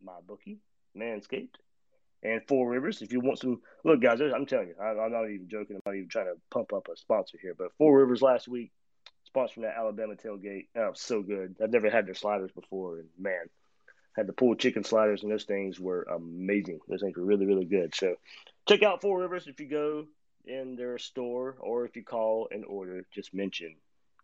MyBookie, 0.04 0.58
Manscaped, 0.96 1.56
and 2.22 2.40
Four 2.46 2.68
Rivers. 2.68 3.02
If 3.02 3.12
you 3.12 3.20
want 3.20 3.38
some, 3.38 3.60
look, 3.84 4.00
guys, 4.00 4.20
I'm 4.20 4.46
telling 4.46 4.68
you, 4.68 4.74
I, 4.80 4.90
am 4.90 5.12
not 5.12 5.28
even 5.28 5.48
joking. 5.48 5.76
I'm 5.76 5.82
not 5.84 5.96
even 5.96 6.08
trying 6.08 6.26
to 6.26 6.40
pump 6.50 6.72
up 6.72 6.88
a 6.92 6.96
sponsor 6.96 7.38
here. 7.40 7.54
But 7.56 7.72
Four 7.76 7.98
Rivers 7.98 8.22
last 8.22 8.48
week, 8.48 8.72
sponsoring 9.34 9.62
that 9.62 9.76
Alabama 9.76 10.14
tailgate. 10.14 10.68
Oh, 10.76 10.92
so 10.94 11.22
good. 11.22 11.56
I've 11.62 11.70
never 11.70 11.90
had 11.90 12.06
their 12.06 12.14
sliders 12.14 12.52
before, 12.52 12.98
and 12.98 13.08
man, 13.18 13.48
had 14.16 14.26
the 14.26 14.32
pulled 14.32 14.58
chicken 14.58 14.84
sliders, 14.84 15.22
and 15.22 15.30
those 15.30 15.44
things 15.44 15.78
were 15.78 16.02
amazing. 16.04 16.80
Those 16.88 17.00
things 17.00 17.16
were 17.16 17.24
really, 17.24 17.46
really 17.46 17.66
good. 17.66 17.94
So 17.94 18.16
check 18.68 18.82
out 18.82 19.00
Four 19.00 19.20
Rivers 19.20 19.46
if 19.46 19.60
you 19.60 19.68
go 19.68 20.06
in 20.46 20.76
their 20.76 20.98
store, 20.98 21.56
or 21.60 21.84
if 21.84 21.96
you 21.96 22.04
call 22.04 22.48
and 22.50 22.64
order, 22.64 23.04
just 23.12 23.34
mention 23.34 23.76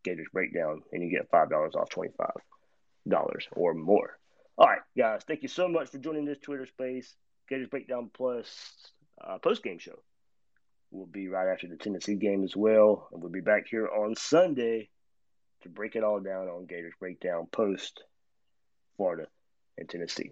Gators 0.07 0.29
Breakdown, 0.33 0.83
and 0.93 1.03
you 1.03 1.11
get 1.11 1.29
five 1.31 1.51
dollars 1.51 1.75
off 1.75 1.91
twenty 1.91 2.13
five 2.17 2.37
dollars 3.09 3.49
or 3.51 3.75
more. 3.75 4.17
All 4.57 4.69
right, 4.69 4.79
guys, 4.97 5.23
thank 5.27 5.43
you 5.43 5.49
so 5.49 5.69
much 5.69 5.91
for 5.91 5.99
joining 5.99 6.25
this 6.25 6.39
Twitter 6.39 6.65
space. 6.65 7.13
Gators 7.49 7.69
Breakdown 7.69 8.11
Plus 8.15 8.49
uh, 9.23 9.39
post 9.39 9.65
game 9.65 9.79
show 9.79 9.99
will 10.93 11.07
be 11.07 11.27
right 11.27 11.53
after 11.53 11.67
the 11.67 11.77
Tennessee 11.77 12.15
game 12.15 12.45
as 12.45 12.57
well, 12.57 13.09
and 13.11 13.21
we'll 13.21 13.33
be 13.33 13.41
back 13.41 13.65
here 13.69 13.89
on 13.89 14.15
Sunday 14.15 14.89
to 15.63 15.69
break 15.69 15.97
it 15.97 16.05
all 16.05 16.21
down 16.21 16.47
on 16.47 16.67
Gators 16.67 16.95
Breakdown 17.01 17.49
post 17.51 18.05
Florida 18.97 19.27
and 19.77 19.89
Tennessee. 19.89 20.31